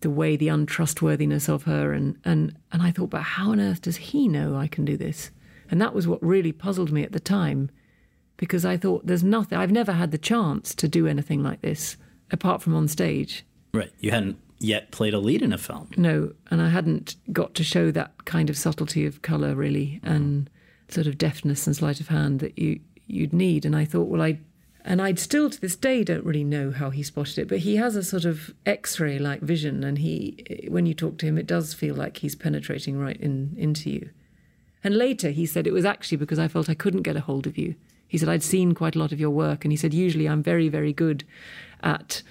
[0.00, 3.82] the way, the untrustworthiness of her, and and and I thought, but how on earth
[3.82, 5.30] does he know I can do this?
[5.70, 7.70] And that was what really puzzled me at the time,
[8.36, 9.58] because I thought there's nothing.
[9.58, 11.96] I've never had the chance to do anything like this
[12.30, 13.44] apart from on stage.
[13.72, 13.90] Right.
[13.98, 15.90] You hadn't yet played a lead in a film.
[15.96, 20.48] No, and I hadn't got to show that kind of subtlety of colour really, and
[20.88, 23.64] sort of deftness and sleight of hand that you you'd need.
[23.64, 24.40] And I thought, well, I
[24.84, 27.76] and I'd still to this day don't really know how he spotted it, but he
[27.76, 31.46] has a sort of X-ray like vision, and he when you talk to him, it
[31.46, 34.10] does feel like he's penetrating right in into you.
[34.82, 37.46] And later he said it was actually because I felt I couldn't get a hold
[37.46, 37.74] of you.
[38.06, 39.64] He said, I'd seen quite a lot of your work.
[39.64, 41.24] And he said, usually I'm very, very good
[41.82, 42.22] at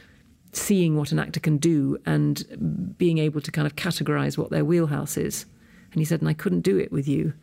[0.53, 4.63] seeing what an actor can do and being able to kind of categorize what their
[4.63, 5.45] wheelhouse is.
[5.91, 7.33] And he said, and I couldn't do it with you.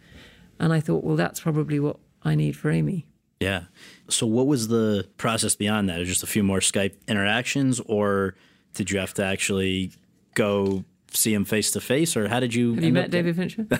[0.58, 3.06] And I thought, well, that's probably what I need for Amy.
[3.40, 3.64] Yeah.
[4.08, 6.04] So, what was the process beyond that?
[6.04, 8.34] Just a few more Skype interactions, or
[8.74, 9.92] did you have to actually
[10.34, 12.74] go see him face to face, or how did you?
[12.74, 13.66] Have you met David Fincher?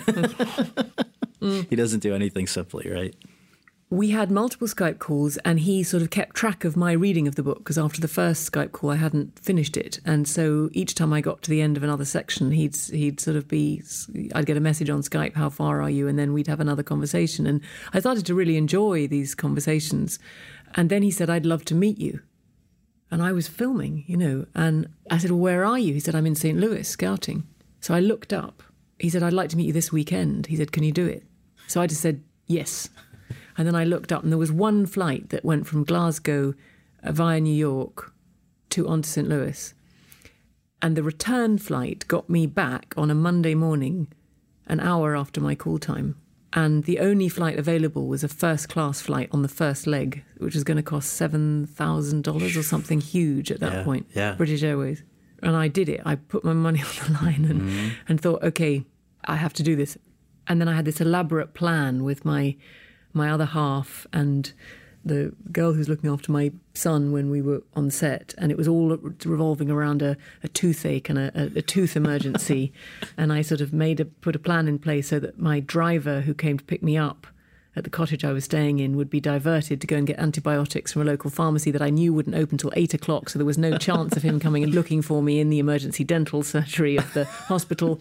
[1.41, 3.15] He doesn't do anything simply, right?
[3.91, 7.35] We had multiple Skype calls, and he sort of kept track of my reading of
[7.35, 10.95] the book because after the first Skype call, I hadn't finished it, and so each
[10.95, 13.83] time I got to the end of another section, he'd he'd sort of be,
[14.33, 16.83] I'd get a message on Skype, "How far are you?" and then we'd have another
[16.83, 17.59] conversation, and
[17.93, 20.19] I started to really enjoy these conversations,
[20.73, 22.21] and then he said, "I'd love to meet you."
[23.11, 25.93] And I was filming, you know, and I said, Well, where are you?
[25.93, 26.57] He said, I'm in St.
[26.57, 27.43] Louis scouting.
[27.81, 28.63] So I looked up.
[28.99, 30.47] He said, I'd like to meet you this weekend.
[30.47, 31.23] He said, Can you do it?
[31.67, 32.87] So I just said, Yes.
[33.57, 36.53] And then I looked up, and there was one flight that went from Glasgow
[37.03, 38.13] uh, via New York
[38.71, 39.27] to on to St.
[39.27, 39.73] Louis.
[40.81, 44.07] And the return flight got me back on a Monday morning,
[44.67, 46.15] an hour after my call time.
[46.53, 50.53] And the only flight available was a first class flight on the first leg, which
[50.55, 54.07] was going to cost $7,000 or something huge at that Yeah, point.
[54.15, 54.33] yeah.
[54.35, 55.03] British Airways.
[55.43, 56.01] And I did it.
[56.05, 57.87] I put my money on the line and, Mm-hmm.
[58.07, 58.83] and thought, okay,
[59.25, 59.97] I have to do this.
[60.47, 62.57] And then I had this elaborate plan with my
[63.13, 64.53] my other half and
[65.03, 68.67] the girl who's looking after my son when we were on set, and it was
[68.67, 72.71] all revolving around a, a toothache and a, a, a tooth emergency.
[73.17, 76.21] and I sort of made a put a plan in place so that my driver
[76.21, 77.27] who came to pick me up
[77.75, 80.91] at the cottage I was staying in would be diverted to go and get antibiotics
[80.91, 83.29] from a local pharmacy that I knew wouldn't open till eight o'clock.
[83.29, 86.03] So there was no chance of him coming and looking for me in the emergency
[86.03, 87.99] dental surgery of the hospital.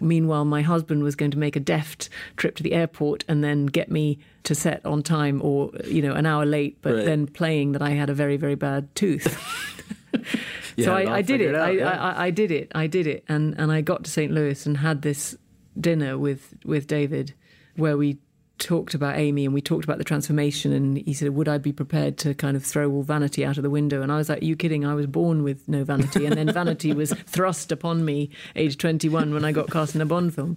[0.00, 3.66] Meanwhile, my husband was going to make a deft trip to the airport and then
[3.66, 7.04] get me to set on time or, you know, an hour late, but Right.
[7.04, 9.26] then playing that I had a very, very bad tooth.
[10.80, 11.54] So had it all I, I did it.
[11.56, 11.88] out, I, yeah.
[11.90, 12.70] I, I did it.
[12.74, 14.32] I did it, and and I got to St.
[14.32, 15.36] Louis and had this
[15.78, 17.34] dinner with with David,
[17.74, 18.18] where we
[18.58, 20.72] talked about Amy and we talked about the transformation.
[20.72, 23.62] And he said, "Would I be prepared to kind of throw all vanity out of
[23.62, 24.84] the window?" And I was like, "You kidding?
[24.84, 29.08] I was born with no vanity, and then vanity was thrust upon me, age twenty
[29.08, 30.56] one, when I got cast in a Bond film."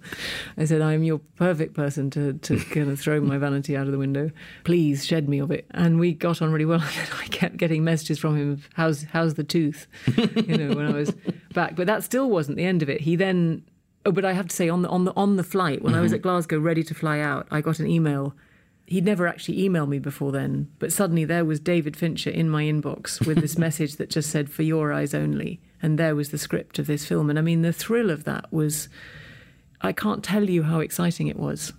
[0.58, 3.91] I said, "I'm your perfect person to to kind of throw my vanity out of
[3.91, 4.32] the window.
[4.64, 6.82] Please shed me of it." And we got on really well.
[7.20, 9.88] I kept getting messages from him, of, "How's how's the tooth?"
[10.18, 11.14] you know, when I was
[11.54, 11.76] back.
[11.76, 13.02] But that still wasn't the end of it.
[13.02, 13.64] He then,
[14.06, 16.02] oh, but I have to say, on the on the on the flight when I
[16.02, 16.18] was mm-hmm.
[16.18, 18.34] at Glasgow, ready to fly out, I got an email.
[18.86, 22.64] He'd never actually emailed me before then, but suddenly there was David Fincher in my
[22.64, 26.38] inbox with this message that just said "For your eyes only," and there was the
[26.38, 27.30] script of this film.
[27.30, 28.89] And I mean, the thrill of that was,
[29.82, 31.74] I can't tell you how exciting it was.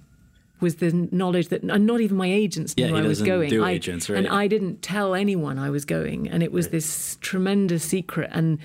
[0.61, 3.51] Was the knowledge that, and not even my agents knew Yeah, I was going.
[3.51, 4.17] do I- agents, right?
[4.17, 8.59] And I didn't tell anyone I was going, and it was this tremendous secret, and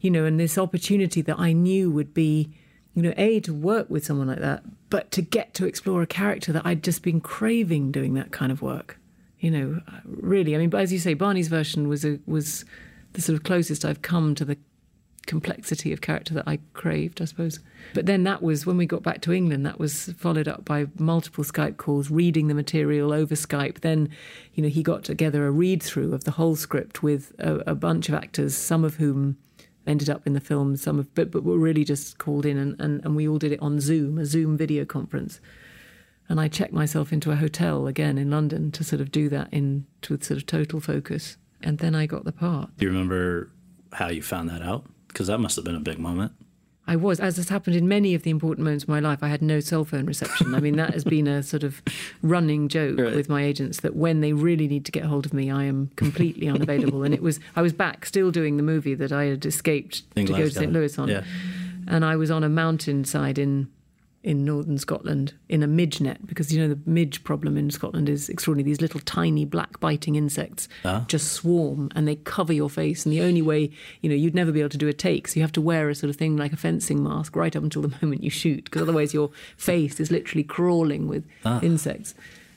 [0.00, 2.50] you know, and this opportunity that I knew would be,
[2.94, 6.06] you know, a to work with someone like that, but to get to explore a
[6.06, 8.98] character that I'd just been craving doing that kind of work.
[9.40, 10.54] You know, uh, really.
[10.54, 12.64] I mean, but as you say, Barney's version was a was
[13.12, 14.56] the sort of closest I've come to the
[15.26, 17.60] complexity of character that I craved, I suppose.
[17.94, 20.86] But then that was when we got back to England, that was followed up by
[20.98, 23.80] multiple Skype calls, reading the material over Skype.
[23.80, 24.08] Then,
[24.54, 27.74] you know, he got together a read through of the whole script with a, a
[27.74, 29.36] bunch of actors, some of whom
[29.86, 32.80] ended up in the film, some of but, but were really just called in and,
[32.80, 35.40] and, and we all did it on Zoom, a Zoom video conference.
[36.28, 39.48] And I checked myself into a hotel again in London to sort of do that
[39.52, 41.36] in with sort of total focus.
[41.62, 42.76] And then I got the part.
[42.78, 43.50] Do you remember
[43.92, 44.86] how you found that out?
[45.08, 46.32] Because that must have been a big moment.
[46.86, 49.28] I was, as has happened in many of the important moments of my life, I
[49.28, 50.54] had no cell phone reception.
[50.54, 51.80] I mean, that has been a sort of
[52.20, 53.14] running joke Right.
[53.16, 55.90] with my agents that when they really need to get hold of me, I am
[55.96, 57.02] completely unavailable.
[57.02, 60.24] and it was, I was back still doing the movie that I had escaped to
[60.24, 60.72] go to St.
[60.72, 61.08] Louis on.
[61.08, 61.24] Yeah.
[61.86, 63.68] And I was on a mountainside in
[64.24, 68.08] in northern Scotland in a midge net because you know the midge problem in Scotland
[68.08, 68.64] is extraordinary.
[68.70, 71.04] These little tiny black biting insects Ah.
[71.08, 73.04] just swarm and they cover your face.
[73.04, 73.70] And the only way,
[74.00, 75.90] you know, you'd never be able to do a take, so you have to wear
[75.90, 78.64] a sort of thing like a fencing mask right up until the moment you shoot
[78.64, 81.60] because otherwise your face is literally crawling with Ah.
[81.60, 82.14] insects.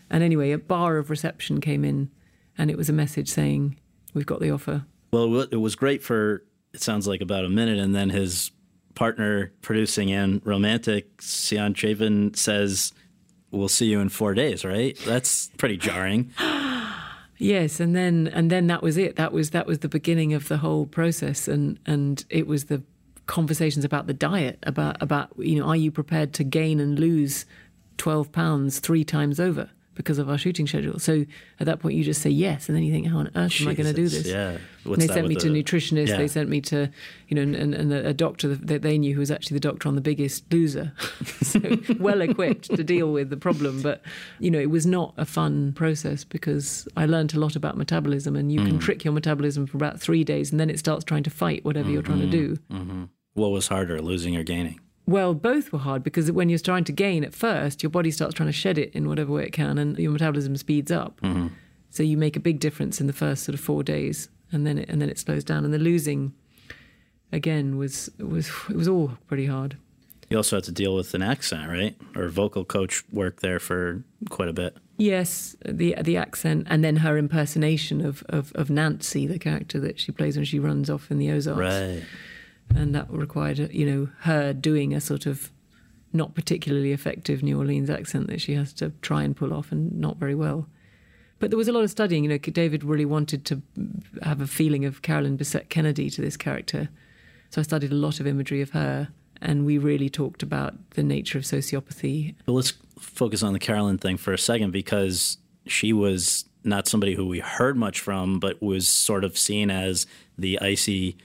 [0.09, 2.09] And anyway, a bar of reception came in,
[2.57, 3.75] and it was a message saying,
[4.13, 6.43] "We've got the offer." Well, it it was great for
[6.73, 8.51] it sounds like about a minute, and then his
[8.97, 12.93] partner, producing and romantic, Ceán Chaffin, says,
[13.51, 14.97] "We'll see you in four days." Right?
[15.05, 16.33] That's pretty jarring.
[17.39, 19.15] Yes, and then and then that was it.
[19.15, 22.81] That was that was the beginning of the whole process, and and it was the
[23.27, 27.45] conversations about the diet, about about you know, are you prepared to gain and lose
[27.97, 29.69] twelve pounds three times over?
[29.97, 30.99] Because of our shooting schedule.
[30.99, 31.25] So
[31.59, 33.67] at that point, you just say yes, and then you think, how on earth am
[33.67, 34.25] I going to do this?
[34.27, 34.57] yeah.
[34.85, 36.07] And they sent me to a nutritionist.
[36.07, 36.17] Yeah.
[36.17, 36.89] They sent me to,
[37.27, 39.95] you know, and, and a, doctor that they knew who was actually the doctor on
[39.95, 40.93] The Biggest Loser,
[41.41, 41.59] so
[41.99, 43.81] well equipped to deal with the problem.
[43.81, 44.01] But
[44.39, 48.35] you know, it was not a fun process because I learned a lot about metabolism,
[48.37, 48.81] and you can Mm.
[48.81, 51.89] trick your metabolism for about three days, and then it starts trying to fight whatever
[51.89, 52.57] you're trying to do.
[52.69, 54.79] hmm What was harder, losing or gaining?
[55.07, 58.33] Well, both were hard because when you're trying to gain at first, your body starts
[58.35, 61.21] trying to shed it in whatever way it can, and your metabolism speeds up.
[61.21, 61.47] Mm-hmm.
[61.89, 64.77] So you make a big difference in the first sort of four days, and then
[64.77, 65.63] it, and then it slows down.
[65.63, 66.33] And the losing,
[67.31, 69.77] again, was was it was all pretty hard.
[70.29, 71.95] You also had to deal with an accent, right?
[72.13, 74.75] Or vocal coach worked there for quite a bit.
[74.97, 80.01] Yes, the the accent, and then her impersonation of, of of Nancy, the character that
[80.01, 81.59] she plays when she runs off in the Ozarks.
[81.59, 82.03] Right.
[82.75, 85.51] And that required you know her doing a sort of
[86.13, 89.99] not particularly effective New Orleans accent that she has to try and pull off and
[89.99, 90.67] not very well.
[91.39, 92.23] But there was a lot of studying.
[92.23, 93.61] You know, David really wanted to
[94.23, 96.89] have a feeling of Carolyn Bessette Kennedy to this character,
[97.49, 99.09] so I studied a lot of imagery of her,
[99.41, 102.35] and we really talked about the nature of sociopathy.
[102.45, 105.37] But let's focus on the Carolyn thing for a second because
[105.67, 110.07] she was not somebody who we heard much from, but was sort of seen as
[110.37, 111.17] the icy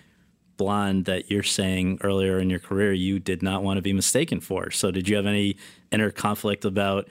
[0.56, 4.40] blonde that you're saying earlier in your career you did not want to be mistaken
[4.40, 4.70] for.
[4.70, 5.56] So did you have any
[5.90, 7.08] inner conflict about,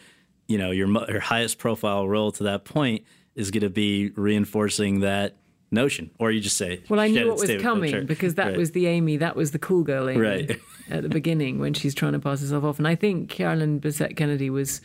[0.48, 3.04] you know, your your highest profile role to that point
[3.36, 5.36] is going to be reinforcing that
[5.74, 8.58] notion, or you just say, Well, I knew what was coming Fincher." because that Right.
[8.58, 10.60] was the Amy, that was the cool girl Amy Right.
[10.90, 12.78] at the beginning when she's trying to pass herself off.
[12.78, 14.82] And I think Carolyn Bessette Kennedy was,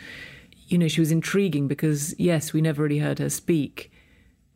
[0.69, 3.91] you know, she was intriguing because, yes, we never really heard her speak,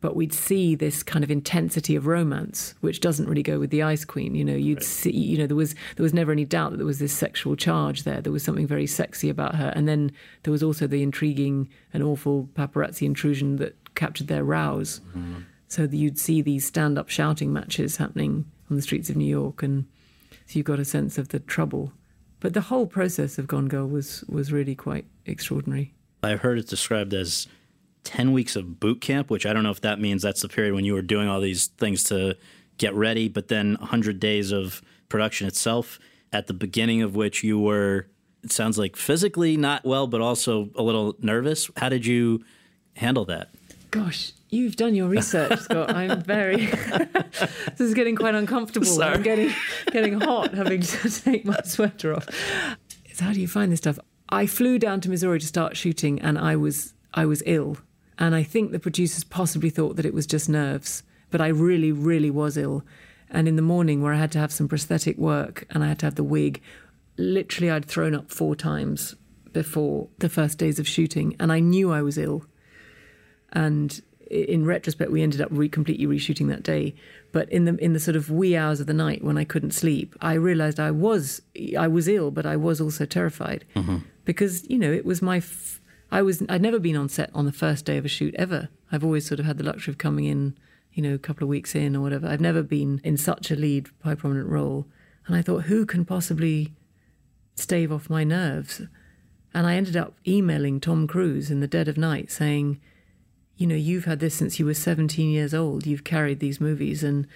[0.01, 3.83] but we'd see this kind of intensity of romance, which doesn't really go with the
[3.83, 4.35] Ice Queen.
[4.35, 6.85] You know, you'd see, you know, there was there was never any doubt that there
[6.85, 8.19] was this sexual charge there.
[8.19, 10.11] There was something very sexy about her, and then
[10.43, 14.99] there was also the intriguing and awful paparazzi intrusion that captured their rouse.
[15.09, 15.41] Mm-hmm.
[15.67, 19.63] So that you'd see these stand-up shouting matches happening on the streets of New York,
[19.63, 19.85] and
[20.45, 21.93] so you got a sense of the trouble.
[22.41, 25.93] But the whole process of Gone Girl was was really quite extraordinary.
[26.23, 27.47] I've heard it described as
[28.03, 30.73] 10 weeks of boot camp, which I don't know if that means that's the period
[30.73, 32.35] when you were doing all these things to
[32.77, 35.99] get ready, but then 100 days of production itself,
[36.33, 38.07] at the beginning of which you were,
[38.43, 41.69] it sounds like physically not well, but also a little nervous.
[41.77, 42.43] How did you
[42.95, 43.49] handle that?
[43.91, 45.93] Gosh, you've done your research, Scott.
[45.93, 46.65] I'm very.
[46.65, 48.85] this is getting quite uncomfortable.
[48.85, 49.15] Sorry.
[49.15, 49.53] I'm getting
[49.91, 52.27] getting hot, having to take my sweater off.
[53.05, 53.99] It's how do you find this stuff?
[54.29, 57.77] I flew down to Missouri to start shooting, and I was I was ill,
[58.21, 61.01] and I think the producers possibly thought that it was just nerves,
[61.31, 62.83] but I really, really was ill.
[63.31, 65.97] And in the morning, where I had to have some prosthetic work and I had
[65.99, 66.61] to have the wig,
[67.17, 69.15] literally I'd thrown up four times
[69.53, 72.45] before the first days of shooting, and I knew I was ill.
[73.53, 73.99] And
[74.29, 76.93] in retrospect we ended up re- completely reshooting that day.
[77.31, 79.71] But in the in the sort of wee hours of the night when i couldn't
[79.71, 81.41] sleep i realized i was
[81.77, 83.65] i was ill but i was also terrified.
[83.75, 83.97] Mm-hmm.
[84.23, 85.80] Because you know it was my f-
[86.11, 88.69] i was i'd never been on set on the first day of a shoot ever.
[88.91, 90.57] I've always sort of had the luxury of coming in
[90.93, 92.27] you know a couple of weeks in or whatever.
[92.27, 94.87] I've never been in such a lead high prominent role.
[95.27, 96.73] And i thought who can possibly
[97.55, 98.81] stave off my nerves?
[99.53, 102.79] And i ended up emailing tom cruise in the dead of night saying
[103.61, 105.85] you know, you've had this since you were 17 years old.
[105.85, 107.27] You've carried these movies, and,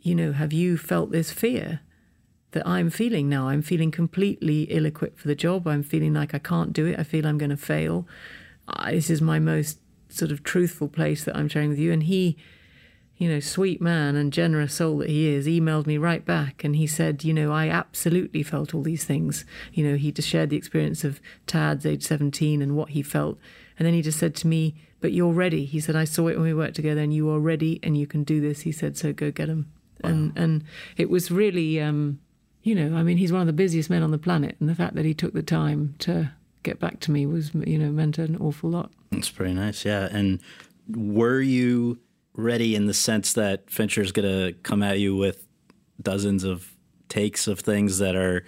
[0.00, 1.80] you know, have you felt this fear
[2.52, 3.48] that I'm feeling now?
[3.48, 5.66] I'm feeling completely ill equipped for the job.
[5.66, 6.98] I'm feeling like I can't do it.
[6.98, 8.06] I feel I'm going to fail.
[8.68, 9.78] I, this is my most
[10.08, 11.92] sort of truthful place that I'm sharing with you.
[11.92, 12.36] And he,
[13.16, 16.76] you know, sweet man and generous soul that he is, emailed me right back and
[16.76, 19.44] he said, you know, I absolutely felt all these things.
[19.72, 23.38] You know, he just shared the experience of Tad's age 17 and what he felt.
[23.78, 25.64] And then he just said to me, but you're ready.
[25.64, 28.06] He said, I saw it when we worked together and you are ready and you
[28.06, 28.62] can do this.
[28.62, 29.70] He said, so go get him.
[30.02, 30.64] And, and
[30.96, 32.20] it was really, um,
[32.62, 34.56] you know, I mean, he's one of the busiest men on the planet.
[34.60, 36.32] And the fact that he took the time to
[36.62, 38.90] get back to me was, you know, meant an awful lot.
[39.10, 40.08] That's pretty nice, yeah.
[40.10, 40.40] And
[40.88, 41.98] were you
[42.34, 45.46] ready in the sense that Fincher's going to come at you with
[46.02, 46.72] dozens of
[47.08, 48.44] takes of things that are,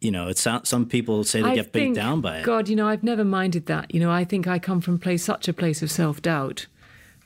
[0.00, 0.68] you know, it sounds.
[0.68, 2.44] Some people say they I get beat think- down by it.
[2.44, 3.92] God, you know, I've never minded that.
[3.94, 6.66] You know, I think I come from place such a place of self doubt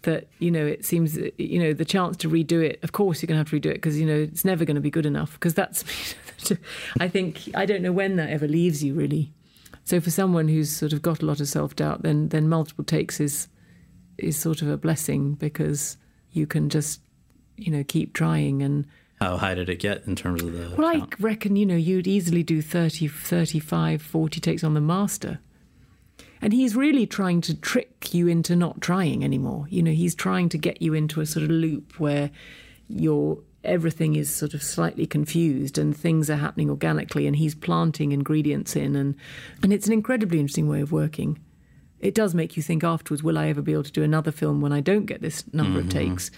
[0.09, 2.78] that you know it seems you know the chance to redo it.
[2.82, 4.74] Of course, you're going to have to redo it because you know it's never going
[4.76, 5.32] to be good enough.
[5.34, 5.84] Because that's,
[7.00, 9.32] I think, I don't know when that ever leaves you really.
[9.84, 12.84] So for someone who's sort of got a lot of self doubt, then then multiple
[12.84, 13.48] takes is
[14.16, 15.96] is sort of a blessing because
[16.32, 17.00] you can just
[17.56, 18.86] you know keep trying and
[19.20, 20.74] How high did it get in terms of the?
[20.76, 25.40] well, I reckon, you know, you'd easily do 30, 35, 40 takes on the master.
[26.41, 29.66] And he's really trying to trick you into not trying anymore.
[29.70, 32.30] You know, he's trying to get you into a sort of loop where
[32.89, 38.12] you're everything is sort of slightly confused and things are happening organically and he's planting
[38.12, 39.16] ingredients in and
[39.62, 41.36] and it's an incredibly interesting way of working
[41.99, 44.61] it does make you think afterwards will i ever be able to do another film
[44.61, 45.89] when i don't get this number Mm-hmm.
[45.89, 46.30] of takes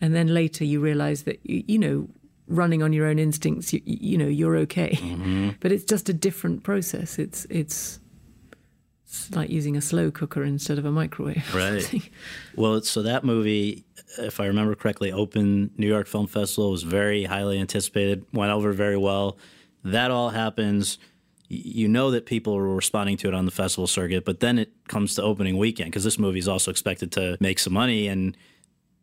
[0.00, 2.08] and then later you realize that you, you know
[2.46, 5.50] running on your own instincts you, you know you're okay Mm-hmm.
[5.60, 7.98] but it's just a different process it's it's
[9.10, 12.10] it's like using a slow cooker instead of a microwave Right.
[12.54, 13.84] well, so that movie,
[14.18, 18.72] if I remember correctly, opened New York Film Festival, was very highly anticipated, went over
[18.72, 19.36] very well.
[19.84, 20.98] That all happens.
[21.48, 24.70] You know that people were responding to it on the festival circuit, but then it
[24.86, 28.36] comes to opening weekend because this movie is also expected to make some money and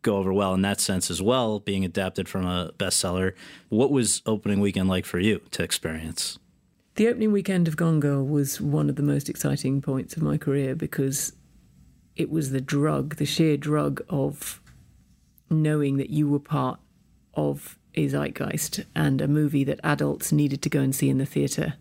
[0.00, 3.34] go over well in that sense as well, being adapted from a bestseller.
[3.68, 6.38] What was opening weekend like for you to experience?
[6.98, 10.36] The opening weekend of Gone Girl was one of the most exciting points of my
[10.36, 11.32] career because
[12.16, 14.60] it was the drug, the sheer drug of
[15.48, 16.80] knowing that you were part
[17.34, 21.24] of a zeitgeist and a movie that adults needed to go and see in the
[21.24, 21.74] theatre.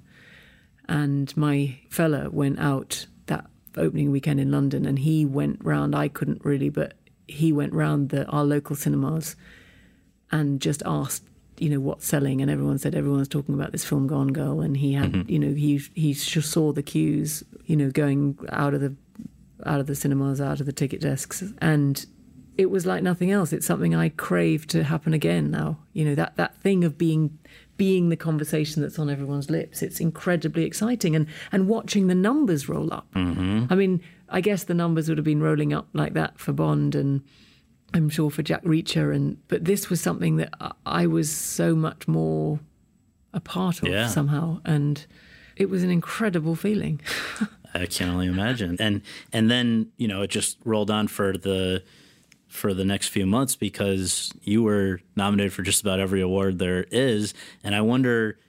[0.88, 6.10] And my fella went out that opening weekend in London and he went round, I
[6.10, 6.94] couldn't really, but
[7.28, 9.36] he went round the, our local cinemas
[10.32, 11.24] and just asked,
[11.60, 14.78] you know, what's selling, and everyone said everyone's talking about this film Gone Girl, and
[14.78, 15.30] he had, Mhm.
[15.30, 18.94] you know, he he saw the queues, you know, going out of the
[19.66, 22.06] out of the cinemas, out of the ticket desks, and
[22.58, 23.54] it was like nothing else.
[23.54, 25.80] It's something I crave to happen again now.
[25.94, 27.38] You know, that that thing of being
[27.76, 29.84] being the conversation that's on everyone's lips.
[29.84, 33.08] It's incredibly exciting, and and watching the numbers roll up.
[33.16, 33.66] Mm-hmm.
[33.72, 36.96] I mean, I guess the numbers would have been rolling up like that for Bond
[36.96, 37.22] and
[37.94, 40.54] I'm sure for Jack Reacher and but this was something that
[40.86, 42.60] I- was so much more
[43.34, 44.08] a part of Yeah.
[44.08, 45.06] somehow and
[45.56, 47.02] it was an incredible feeling.
[47.74, 48.78] I can only imagine.
[48.80, 49.02] And
[49.34, 51.84] and then you know it just rolled on for the
[52.48, 56.86] for the next few months because you were nominated for just about every award there
[56.92, 57.34] is.
[57.64, 58.40] And I wonder,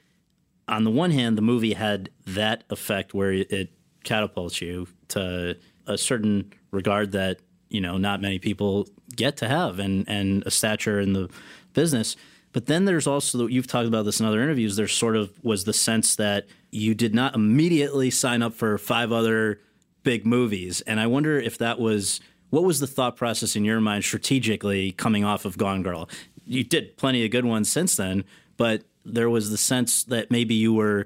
[0.69, 3.71] on the one hand, the movie had that effect where it
[4.05, 8.87] catapults you to a certain regard that you know not many people
[9.19, 11.29] get to have, and and a stature in the
[11.73, 12.15] business.
[12.51, 14.75] But then there's also you've talked about this in other interviews.
[14.75, 19.11] There sort of was the sense that you did not immediately sign up for five
[19.11, 19.61] other
[20.03, 23.79] big movies, and I wonder if that was what was the thought process in your
[23.79, 26.09] mind strategically coming off of Gone Girl.
[26.45, 28.23] You did plenty of good ones since then,
[28.57, 31.05] but there was the sense that maybe you were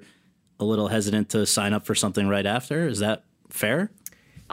[0.59, 2.87] a little hesitant to sign up for something right after.
[2.87, 3.91] Is that fair?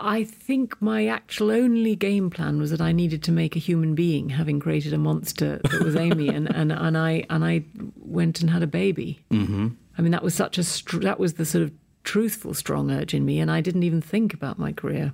[0.02, 3.94] I think my actual only game plan was that I needed to make a human
[3.94, 7.64] being, having created a monster that was Amy, and, and, and I and I
[7.96, 9.20] went and had a baby.
[9.30, 9.68] Mm-hmm.
[9.98, 11.72] I mean, that was such a str- that was the sort of
[12.04, 15.12] truthful, strong urge in me, and I didn't even think about my career.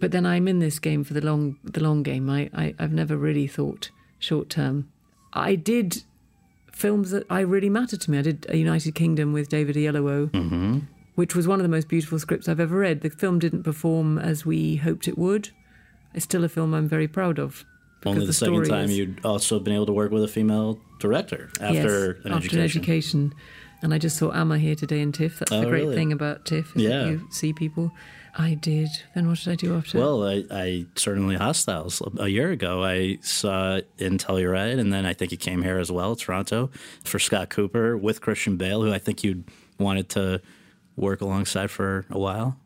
[0.00, 2.28] But then I'm in this game for the long the long game.
[2.28, 4.88] I, I I've never really thought short term.
[5.32, 6.02] I did
[6.72, 8.18] films that I really mattered to me.
[8.18, 10.78] I did a United Kingdom with David Oyelowo Mm-hmm.
[11.14, 13.00] Which was one of the most beautiful scripts I've ever read.
[13.02, 15.50] The film didn't perform as we hoped it would.
[16.14, 17.64] It's still a film I'm very proud of.
[18.00, 20.28] because Only the, second story time is- you'd also been able to work with a
[20.28, 22.58] female director after Yes, an after education.
[22.58, 23.34] an education.
[23.82, 25.38] And I just saw Amma here today in TIFF.
[25.40, 25.94] That's Oh, the great really?
[25.96, 26.72] thing about TIFF.
[26.76, 27.06] Yeah.
[27.06, 27.92] You see people.
[28.36, 28.88] I did.
[29.14, 29.98] Then what did I do after?
[29.98, 32.82] Well, I, I certainly Hostiles a year ago.
[32.82, 36.70] I saw it in Telluride, and then I think it came here as well, Toronto,
[37.04, 39.44] for Scott Cooper with Christian Bale, who I think you'd
[39.78, 40.40] wanted to
[40.96, 42.56] work alongside for a while.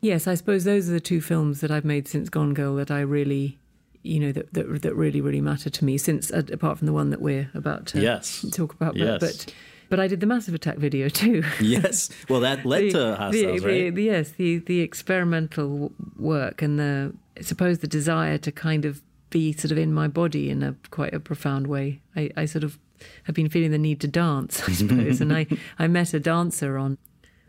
[0.00, 2.90] Yes, I suppose those are the two films that I've made since Gone Girl that
[2.90, 3.58] I really,
[4.02, 5.96] you know, that that, that really really matter to me.
[5.98, 8.44] Since uh, apart from the one that we're about to Yes.
[8.52, 9.20] talk about, Yes.
[9.20, 9.54] but, but
[9.90, 11.42] but I did the Massive Attack video too.
[11.60, 12.10] yes.
[12.28, 13.94] Well, that led to Hostiles, the, right?
[13.94, 19.00] the- yes, the the experimental work and the I suppose the desire to kind of
[19.30, 22.00] be sort of in my body in a quite a profound way.
[22.14, 22.78] I, I sort of
[23.24, 25.46] have been feeling the need to dance, I suppose, and I
[25.78, 26.98] I met a dancer on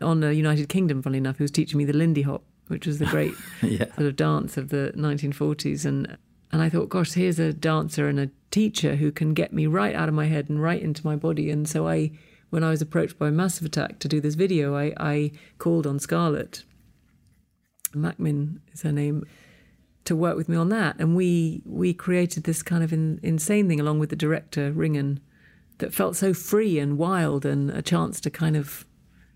[0.00, 2.98] on the United Kingdom, funnily enough, who was teaching me the Lindy Hop, which was
[2.98, 3.86] the great yeah.
[3.94, 6.16] sort of dance of the 1940s, and
[6.52, 9.94] and I thought, gosh, here's a dancer and a teacher who can get me right
[9.94, 12.12] out of my head and right into my body, and so I.
[12.48, 15.98] When I was approached by Massive Attack to do this video, I, I called on
[15.98, 16.62] Scarlett
[17.96, 19.26] Mackmin is her name
[20.04, 23.68] to work with me on that, and we we created this kind of in, insane
[23.68, 25.18] thing along with the director Ringan
[25.78, 28.85] that felt so free and wild and a chance to kind of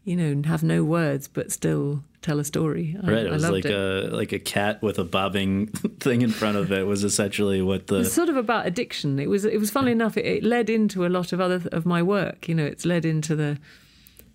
[0.05, 2.97] you know have no words but still tell a story.
[3.02, 3.72] I, Right, it was loved like it.
[3.72, 5.66] a like a cat with a bobbing
[6.01, 9.18] thing in front of it was essentially what the It's sort of about addiction.
[9.18, 9.44] It was.
[9.44, 10.16] It was funny enough.
[10.16, 12.48] It, it led into a lot of other of my work.
[12.48, 13.59] You know, it's led into the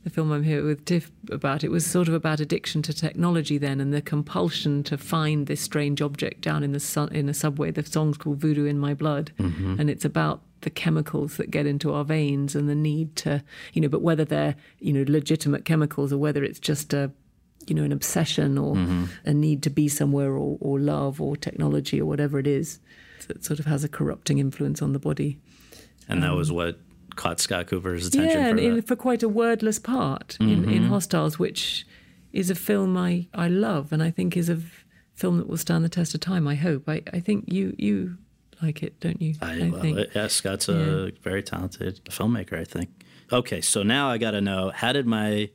[0.03, 3.57] the film I'm here with Tiff about, it was sort of about addiction to technology
[3.57, 7.33] then and the compulsion to find this strange object down in the sun, in a
[7.33, 7.71] subway.
[7.71, 9.79] The song's called Voodoo in My Blood, Mhm.
[9.79, 13.41] and it's about the chemicals that get into our veins and the need to,
[13.73, 17.09] you know, but whether they're, you know, legitimate chemicals or whether it's just a,
[17.67, 19.07] you know, an obsession or Mhm.
[19.23, 22.79] a need to be somewhere or, or love or technology or whatever it is
[23.27, 25.37] that sort of has a corrupting influence on the body.
[26.09, 26.79] And that was what
[27.15, 30.83] caught Scott Cooper's attention Yeah, for and in, for quite a wordless part in, in
[30.83, 30.87] Mhm.
[30.89, 31.87] Hostiles, which
[32.33, 34.59] is a film I, I love and I think is a
[35.13, 36.47] film that will stand the test of time.
[36.47, 36.89] I hope.
[36.89, 38.17] I, I think you you
[38.65, 39.35] like it, don't you?
[39.41, 39.97] I love think.
[39.97, 40.11] it.
[40.15, 42.89] Yeah, Scott's a very talented filmmaker, I think.
[43.31, 45.49] Okay, so now I got to know how did my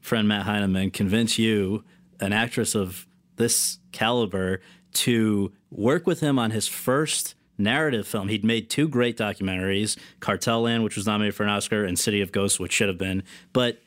[0.00, 1.84] friend Matt Heineman convince you,
[2.20, 3.06] an actress of
[3.36, 4.60] this caliber,
[4.92, 8.28] to work with him on his first narrative film?
[8.28, 12.20] He'd made two great documentaries Cartel Land, which was nominated for an Oscar, and City
[12.20, 13.22] of Ghosts, which should have been.
[13.52, 13.80] But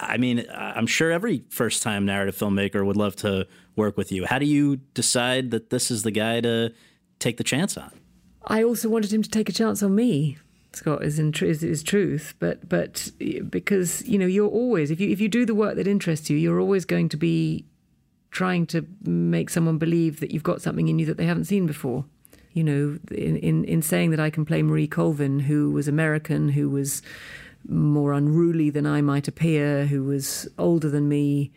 [0.00, 3.46] I mean, I'm sure every first time narrative filmmaker would love to
[3.76, 4.26] work with you.
[4.26, 6.72] How do you decide that this is the guy to
[7.22, 7.92] take the chance on?
[8.46, 10.38] I also wanted him to take a chance on me.
[10.74, 13.10] Scott is in tr- is, is truth, but but
[13.50, 16.36] because you know you're always if you if you do the work that interests you,
[16.36, 17.64] you're always going to be
[18.30, 21.66] trying to make someone believe that you've got something in you that they haven't seen
[21.66, 22.04] before.
[22.54, 26.48] You know, in in, in saying that I can play Marie Colvin, who was American,
[26.48, 27.02] who was
[27.68, 31.52] more unruly than I might appear, who was older than me,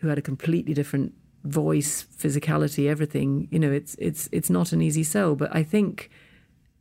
[0.00, 3.48] who had a completely different voice, physicality, everything.
[3.50, 5.34] You know, it's it's it's not an easy sell.
[5.34, 6.10] But I think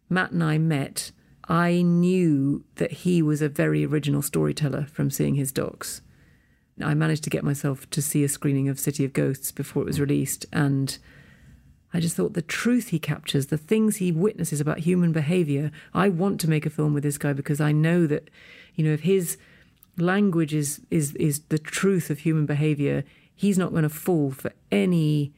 [0.09, 1.11] Matt and I met.
[1.47, 6.01] I knew that he was a very original storyteller from seeing his docs.
[6.81, 9.87] I managed to get myself to see a screening of City of Ghosts before it
[9.87, 10.97] was released, and
[11.93, 15.71] I just thought the truth he captures, the things he witnesses about human behavior.
[15.93, 18.29] I want to make a film with this guy because I know that,
[18.75, 19.37] you know, if his
[19.97, 23.03] language is is is the truth of human behavior,
[23.41, 25.33] he's not going to fall for any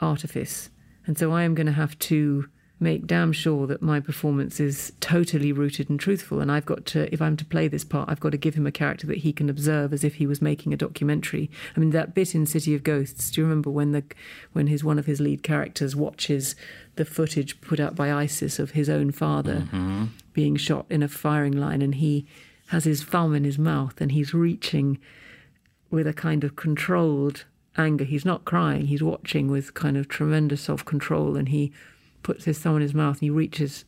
[0.00, 0.70] artifice.
[1.06, 2.48] And so I am going to have to
[2.78, 6.40] make damn sure that my performance is totally rooted and truthful.
[6.40, 8.66] And I've got to, if I'm to play this part, I've got to give him
[8.66, 11.48] a character that he can observe as if he was making a documentary.
[11.74, 13.30] I mean, that bit in City of Ghosts.
[13.30, 14.02] Do you remember when the
[14.52, 16.54] when his one of his lead characters watches
[16.96, 20.04] the footage put out by ISIS of his own father Mm-hmm.
[20.34, 22.26] being shot in a firing line, and he
[22.66, 24.98] has his thumb in his mouth and he's reaching
[25.90, 27.44] with a kind of controlled
[27.76, 28.04] anger.
[28.04, 31.72] He's not crying, he's watching with kind of tremendous self control and he
[32.22, 33.84] puts his thumb in his mouth and he reaches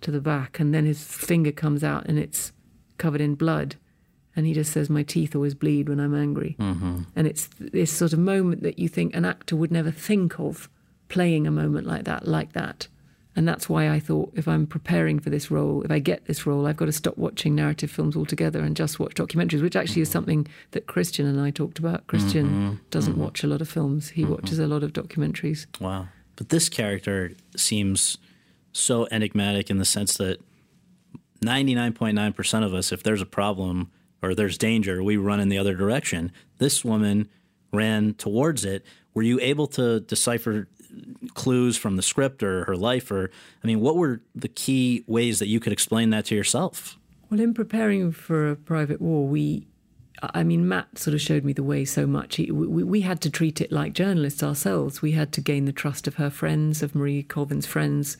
[0.00, 2.52] to the back and then his finger comes out and it's
[2.98, 3.76] covered in blood.
[4.36, 6.54] And he just says, My teeth always bleed when I'm angry.
[6.60, 7.02] Mm-hmm.
[7.16, 10.68] And it's this sort of moment that you think an actor would never think of
[11.08, 12.86] playing a moment like that, like that.
[13.38, 16.44] And that's why I thought if I'm preparing for this role, if I get this
[16.44, 20.02] role, I've got to stop watching narrative films altogether and just watch documentaries, which actually
[20.02, 22.04] is something that Christian and I talked about.
[22.08, 23.18] Christian Mhm, doesn't mhm.
[23.18, 25.66] watch a lot of films, he watches a lot of documentaries.
[25.80, 26.08] Wow.
[26.34, 28.18] But this character seems
[28.72, 30.40] so enigmatic in the sense that
[31.44, 35.76] 99.9% of us, if there's a problem or there's danger, we run in the other
[35.76, 36.32] direction.
[36.58, 37.28] This woman
[37.72, 38.84] ran towards it.
[39.14, 40.66] Were you able to decipher
[41.34, 43.10] clues from the script or her life?
[43.10, 43.30] Or,
[43.62, 46.98] I mean, what were the key ways that you could explain that to yourself?
[47.30, 49.66] Well, in preparing for a private war, we,
[50.22, 52.36] I mean, Matt sort of showed me the way so much.
[52.36, 55.02] He, we, we had to treat it like journalists ourselves.
[55.02, 58.16] We had to gain the trust of her friends, of Marie Colvin's friends,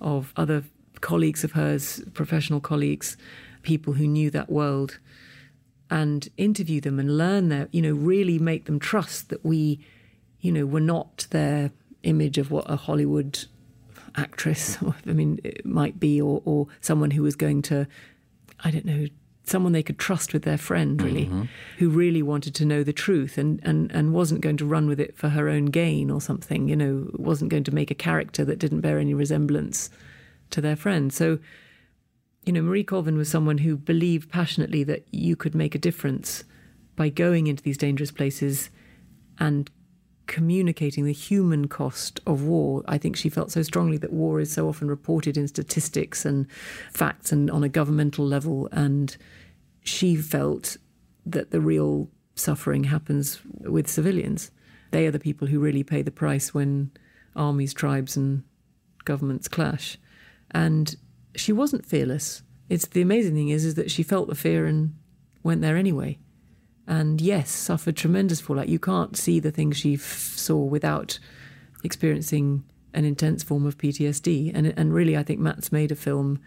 [0.00, 0.64] of other
[1.00, 3.16] colleagues of hers, professional colleagues,
[3.62, 4.98] people who knew that world,
[5.90, 9.78] and interview them and learn their, you know, really make them trust that we,
[10.40, 11.70] you know, were not their
[12.02, 13.44] image of what a Hollywood
[14.16, 17.86] actress, I mean, it might be, or, or someone who was going to,
[18.60, 19.06] I don't know,
[19.44, 21.44] someone they could trust with their friend, really, mm-hmm.
[21.78, 25.00] who really wanted to know the truth and, and, and wasn't going to run with
[25.00, 28.44] it for her own gain or something, you know, wasn't going to make a character
[28.44, 29.90] that didn't bear any resemblance
[30.50, 31.12] to their friend.
[31.12, 31.38] So,
[32.44, 36.44] you know, Marie Colvin was someone who believed passionately that you could make a difference
[36.96, 38.70] by going into these dangerous places
[39.38, 39.70] and
[40.28, 42.84] communicating the human cost of war.
[42.86, 46.46] I think she felt so strongly that war is so often reported in statistics and
[46.92, 48.68] facts and on a governmental level.
[48.70, 49.16] And
[49.82, 50.76] she felt
[51.26, 54.52] that the real suffering happens with civilians.
[54.92, 56.92] They are the people who really pay the price when
[57.34, 58.44] armies, tribes, and
[59.04, 59.98] governments clash.
[60.50, 60.94] And
[61.34, 62.42] she wasn't fearless.
[62.68, 64.94] It's the amazing thing is, is that she felt the fear and
[65.42, 66.18] went there anyway
[66.88, 68.68] and yes, suffered tremendous fallout.
[68.68, 70.00] You can't see the things she f-
[70.36, 71.18] saw without
[71.84, 74.50] experiencing an intense form of PTSD.
[74.54, 76.40] And and really, I think Matt's made a film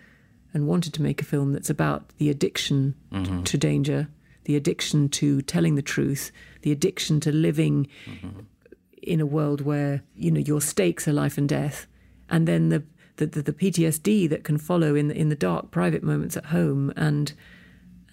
[0.54, 3.46] and wanted to make a film that's about the addiction Mhm.
[3.46, 4.10] to danger,
[4.44, 6.32] the addiction to telling the truth,
[6.64, 7.88] the addiction to living
[9.02, 11.88] in a world where you know your stakes are life and death,
[12.30, 12.84] and then the
[13.18, 16.46] the, the, the PTSD that can follow in the, in the dark private moments at
[16.46, 17.34] home, and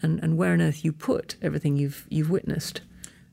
[0.02, 2.80] and and where on earth you put everything you've you've witnessed.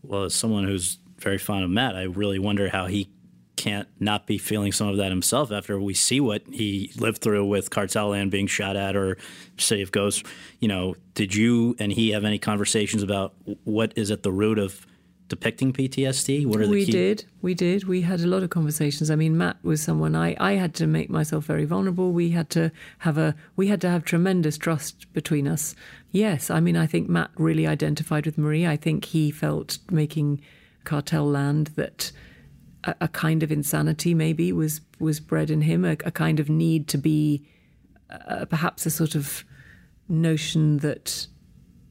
[0.03, 3.09] Well, as someone who's very fond of Matt, I really wonder how he
[3.55, 7.45] can't not be feeling some of that himself after we see what he lived through
[7.45, 9.17] with Cartel Land being shot at or
[9.57, 10.23] City of Ghosts.
[10.59, 13.33] You know, did you and he have any conversations about
[13.63, 14.85] what is at the root of
[15.27, 16.45] depicting PTSD?
[16.45, 16.91] What are the we key?
[16.91, 20.35] did we did we had a lot of conversations i mean matt was someone i
[20.39, 23.87] i had to make myself very vulnerable we had to have a we had to
[23.87, 25.75] have tremendous trust between us
[26.15, 30.39] yes i mean i think matt really identified with marie i think he felt making
[30.83, 32.11] cartel land that
[32.83, 36.47] a, a kind of insanity maybe was was bred in him a, a kind of
[36.49, 37.43] need to be
[38.09, 39.43] uh, perhaps a sort of
[40.07, 41.27] notion that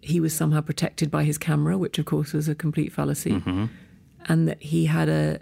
[0.00, 3.64] he was somehow protected by his camera, which of course was a complete fallacy, Mm-hmm.
[4.26, 5.40] and that he had a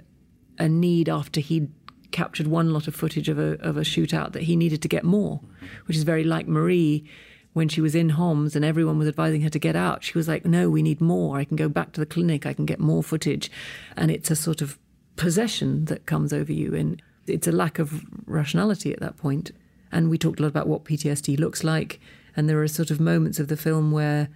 [0.58, 1.68] a need after he'd
[2.12, 5.04] captured one lot of footage of a of a shootout that he needed to get
[5.04, 5.40] more,
[5.86, 7.04] which is very like Marie
[7.52, 10.02] when she was in Homs and everyone was advising her to get out.
[10.04, 11.36] She was like, "No, we need more.
[11.38, 12.46] I can go back to the clinic.
[12.46, 13.50] I can get more footage,"
[13.96, 14.78] and it's a sort of
[15.16, 19.50] possession that comes over you, and it's a lack of rationality at that point.
[19.90, 22.00] And we talked a lot about what PTSD looks like,
[22.36, 24.28] and there are sort of moments of the film where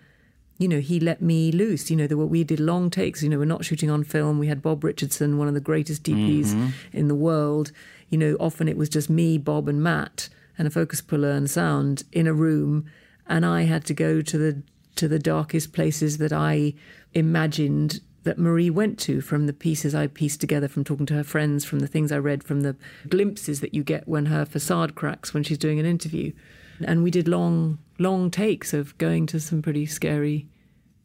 [0.58, 1.90] you know, he let me loose.
[1.90, 3.22] You know, there were, we did long takes.
[3.22, 4.38] You know, we're not shooting on film.
[4.38, 6.72] We had Bob Richardson, one of the greatest DPs Mhm.
[6.94, 7.72] in the world.
[8.08, 11.50] You know, often it was just me, Bob, and Matt, and a focus puller and
[11.50, 12.86] sound in a room,
[13.26, 14.62] and I had to go to the
[14.96, 16.74] to the darkest places that I
[17.12, 21.22] imagined that Marie went to from the pieces I pieced together from talking to her
[21.22, 22.76] friends, from the things I read, from the
[23.08, 26.32] glimpses that you get when her facade cracks when she's doing an interview.
[26.84, 30.48] And we did long, long takes of going to some pretty scary,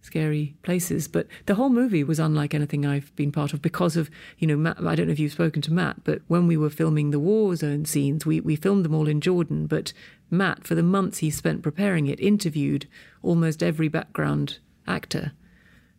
[0.02, 1.08] scary places.
[1.08, 4.58] But the whole movie was unlike anything I've been part of because of, you know,
[4.58, 7.20] Matt, I don't know if you've spoken to Matt, but when we were filming the
[7.20, 9.68] war zone scenes, we, we filmed them all in Jordan.
[9.68, 9.94] But
[10.30, 12.88] Matt, for the months he spent preparing it, interviewed
[13.22, 15.34] almost every background actor.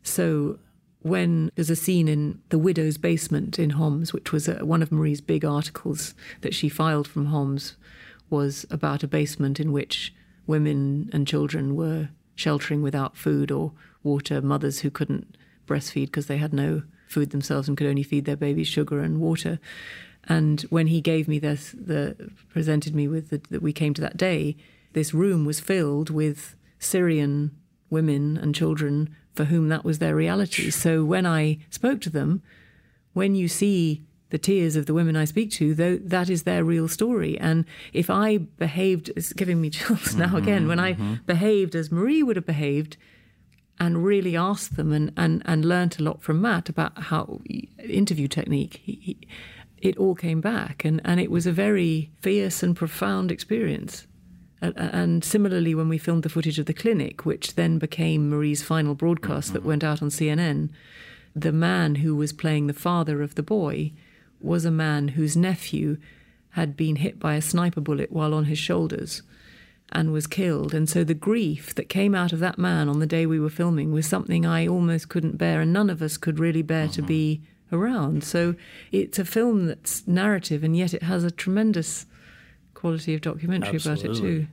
[0.02, 0.58] So
[1.00, 4.92] when there's a scene in the widow's basement in Homs, which was uh, one of
[4.92, 7.76] Marie's big articles that she filed from Homs,
[8.30, 10.14] was about a basement in which
[10.46, 13.72] women and children were sheltering without food or
[14.02, 18.24] water, mothers who couldn't breastfeed because they had no food themselves and could only feed
[18.24, 19.58] their babies sugar and water.
[20.24, 24.16] And when he gave me this, the presented me with that we came to that
[24.16, 24.56] day,
[24.92, 27.50] this room was filled with Syrian
[27.90, 30.70] women and children for whom that was their reality.
[30.70, 32.42] So when I spoke to them,
[33.12, 34.02] when you see
[34.32, 37.38] the tears of the women I speak to, though that is their real story.
[37.38, 41.14] And if I behaved, it's giving me chills now mm-hmm, again, when I mm-hmm.
[41.26, 42.96] behaved as Marie would have behaved,
[43.80, 47.40] and really asked them and, and, and learnt a lot from Matt about how
[47.78, 49.18] interview technique, he, he,
[49.78, 50.84] it all came back.
[50.84, 54.06] And, and it was a very fierce and profound experience.
[54.60, 58.62] And, and similarly, when we filmed the footage of the clinic, which then became Marie's
[58.62, 59.68] final broadcast that mm-hmm.
[59.68, 60.70] went out on CNN,
[61.34, 63.92] the man who was playing the father of the boy
[64.40, 65.96] was a man whose nephew
[66.50, 69.22] had been hit by a sniper bullet while on his shoulders
[69.92, 70.74] and was killed.
[70.74, 73.50] And so the grief that came out of that man on the day we were
[73.50, 77.00] filming was something I almost couldn't bear, and none of us could really bear to
[77.00, 77.06] mm-hmm.
[77.06, 77.42] be
[77.72, 78.24] around.
[78.24, 78.54] So
[78.90, 82.06] it's a film that's narrative, and yet it has a tremendous
[82.74, 84.46] quality of documentary about it too.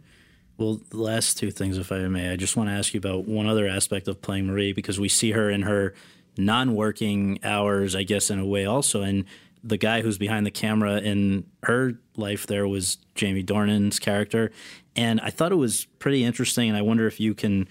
[0.57, 3.25] Well, the last two things, if I may, I just want to ask you about
[3.25, 5.93] one other aspect of playing Marie because we see her in her
[6.37, 9.01] non working hours, I guess, in a way, also.
[9.01, 9.23] And
[9.63, 14.51] the guy who's behind the camera in her life there was Jamie Dornan's character.
[14.99, 16.67] And I thought it was pretty interesting.
[16.67, 17.69] And I wonder if you can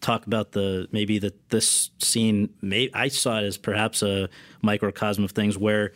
[0.00, 4.30] talk about the maybe that this scene, may, I saw it as perhaps a
[4.62, 5.92] microcosm of things where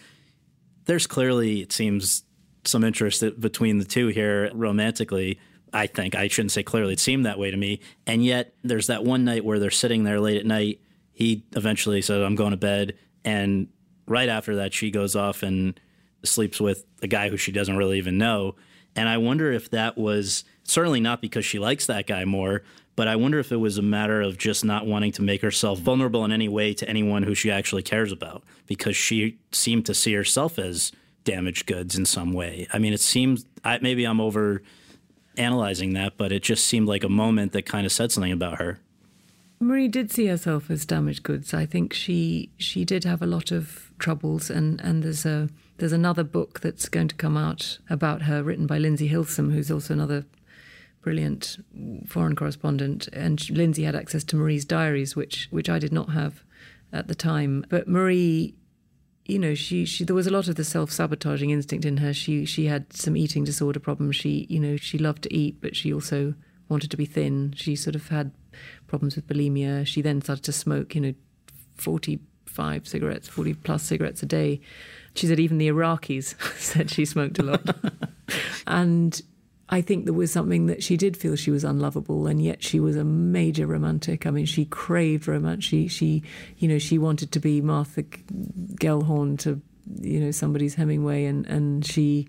[0.84, 2.24] there's clearly, it seems,
[2.66, 5.40] some interest between the two here romantically.
[5.72, 6.92] I think I shouldn't say clearly.
[6.92, 7.80] It seemed that way to me.
[8.06, 10.82] And yet, there's that one night where they're sitting there late at night.
[11.14, 12.98] He eventually says, I'm going to bed.
[13.24, 13.68] And
[14.06, 15.80] right after that, she goes off and
[16.24, 18.56] sleeps with a guy who she doesn't really even know.
[18.94, 22.62] And I wonder if that was certainly not because she likes that guy more,
[22.96, 25.78] but I wonder if it was a matter of just not wanting to make herself
[25.78, 29.94] vulnerable in any way to anyone who she actually cares about because she seemed to
[29.94, 30.92] see herself as
[31.24, 32.68] damaged goods in some way.
[32.72, 34.62] I mean, it seems I, maybe I'm over
[35.36, 38.58] analyzing that, but it just seemed like a moment that kind of said something about
[38.58, 38.78] her.
[39.60, 41.54] Marie did see herself as damaged goods.
[41.54, 45.92] I think she she did have a lot of troubles, and, and there's a there's
[45.92, 49.94] another book that's going to come out about her, written by Lindsey Hilsum, who's also
[49.94, 50.26] another
[51.04, 51.58] brilliant
[52.08, 56.42] foreign correspondent, and Lindsey had access to Marie's diaries, which which I did not have
[56.92, 57.64] at the time.
[57.68, 58.54] But Marie,
[59.26, 62.14] you know, she, she there was a lot of the self sabotaging instinct in her.
[62.14, 64.16] She she had some eating disorder problems.
[64.16, 66.34] She you know she loved to eat, but she also
[66.68, 67.52] wanted to be thin.
[67.54, 68.32] She sort of had
[68.86, 69.86] problems with bulimia.
[69.86, 70.94] She then started to smoke.
[70.94, 71.14] You know,
[71.76, 74.62] forty five cigarettes, forty plus cigarettes a day.
[75.14, 77.76] She said even the Iraqis said she smoked a lot,
[78.66, 79.20] and
[79.74, 82.78] I think there was something that she did feel she was unlovable, and yet she
[82.78, 84.24] was a major romantic.
[84.24, 85.64] I mean, she craved romance.
[85.64, 86.22] She, she,
[86.58, 89.60] you know, she wanted to be Martha Gellhorn to,
[90.00, 92.28] you know, somebody's Hemingway, and and she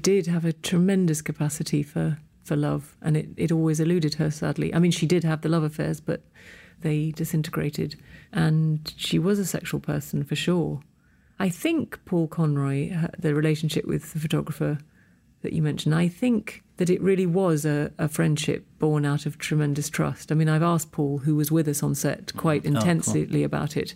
[0.00, 4.32] did have a tremendous capacity for for love, and it it always eluded her.
[4.32, 6.24] Sadly, I mean, she did have the love affairs, but
[6.80, 7.94] they disintegrated,
[8.32, 10.80] and she was a sexual person for sure.
[11.38, 14.78] I think Paul Conroy, the relationship with the photographer
[15.42, 19.38] that you mentioned, I think that it really was a, a, friendship born out of
[19.38, 20.32] tremendous trust.
[20.32, 23.76] I mean, I've asked Paul, who was with us on set, quite intensely oh, about
[23.76, 23.94] it,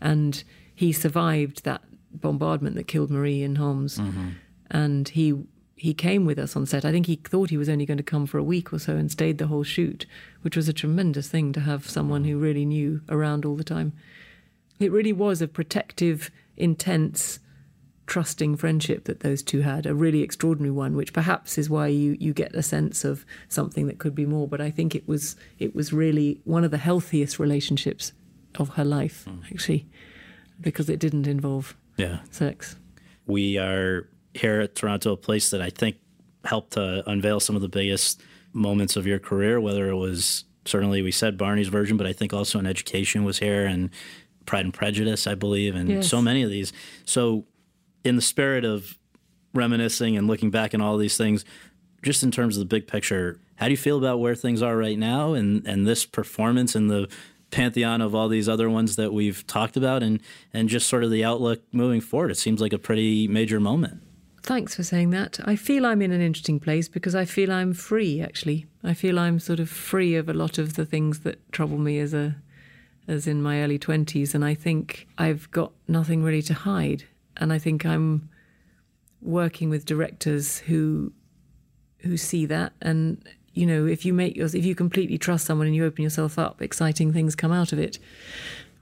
[0.00, 0.42] and
[0.74, 4.30] he survived that bombardment that killed Marie in Homs, mm-hmm.
[4.70, 5.34] and he
[5.74, 6.84] he came with us on set.
[6.84, 8.96] I think he thought he was only going to come for a week or so
[8.96, 10.06] and stayed the whole shoot,
[10.42, 13.92] which was a tremendous thing to have someone who really knew around all the time.
[14.80, 17.38] It really was a protective, intense
[18.08, 22.16] trusting friendship that those two had, a really extraordinary one, which perhaps is why you,
[22.18, 24.48] you get a sense of something that could be more.
[24.48, 28.12] But I think it was it was really one of the healthiest relationships
[28.58, 29.44] of her life, mm.
[29.52, 29.86] actually,
[30.60, 32.20] because it didn't involve yeah.
[32.30, 32.76] sex.
[33.26, 35.96] We are here at Toronto, a place that I think
[36.44, 38.22] helped to unveil some of the biggest
[38.54, 42.32] moments of your career, whether it was certainly we said Barney's version, but I think
[42.32, 43.90] also an education was here and
[44.46, 46.08] Pride and Prejudice, I believe, and yes.
[46.08, 46.72] so many of these.
[47.04, 47.44] So
[48.08, 48.98] in the spirit of
[49.54, 51.44] reminiscing and looking back on all these things,
[52.02, 54.76] just in terms of the big picture, how do you feel about where things are
[54.76, 57.08] right now and, and this performance and the
[57.50, 60.20] pantheon of all these other ones that we've talked about and,
[60.52, 62.30] and just sort of the outlook moving forward?
[62.30, 64.02] It seems like a pretty major moment.
[64.42, 65.40] Thanks for saying that.
[65.44, 68.66] I feel I'm in an interesting place because I feel I'm free, actually.
[68.82, 71.98] I feel I'm sort of free of a lot of the things that trouble me
[71.98, 72.36] as a
[73.08, 77.04] as in my early 20s and I think I've got nothing really to hide
[77.38, 78.28] and I think I'm
[79.20, 81.12] working with directors who
[81.98, 82.72] who see that.
[82.80, 83.22] And
[83.54, 86.38] you know if you make your if you completely trust someone and you open yourself
[86.38, 87.98] up exciting things come out of it.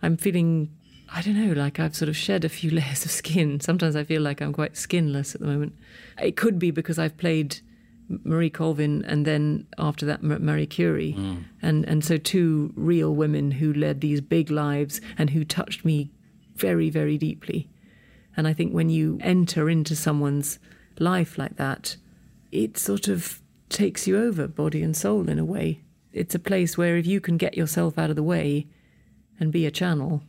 [0.03, 0.71] I'm feeling
[1.13, 3.61] i don't know like i've sort of shed a few layers of skin.
[3.61, 5.75] Sometimes i feel like i'm quite skinless at the moment.
[6.21, 7.61] It could be because i've played
[8.23, 11.15] marie colvin and then after that marie curie.
[11.19, 11.45] Mm.
[11.63, 16.11] and and so two real women who led these big lives and who touched me
[16.55, 17.69] very very deeply
[18.37, 20.59] and I think when you enter into someone's
[20.99, 21.97] life like that,
[22.53, 25.81] it sort of takes you over, body and soul, in a way.
[26.13, 28.67] It's a place where if you can get yourself out of the way
[29.39, 30.23] and be a channel,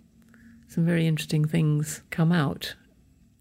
[0.67, 2.75] some very interesting things come out.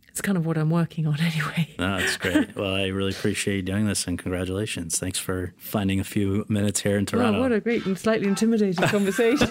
[0.08, 1.74] It's kind of what I'm working on anyway.
[1.78, 2.56] No, that's great.
[2.56, 4.98] well, I really appreciate you doing this and congratulations.
[4.98, 7.32] Thanks for finding a few minutes here in Toronto.
[7.32, 9.50] Well, what a great and slightly intimidating conversation.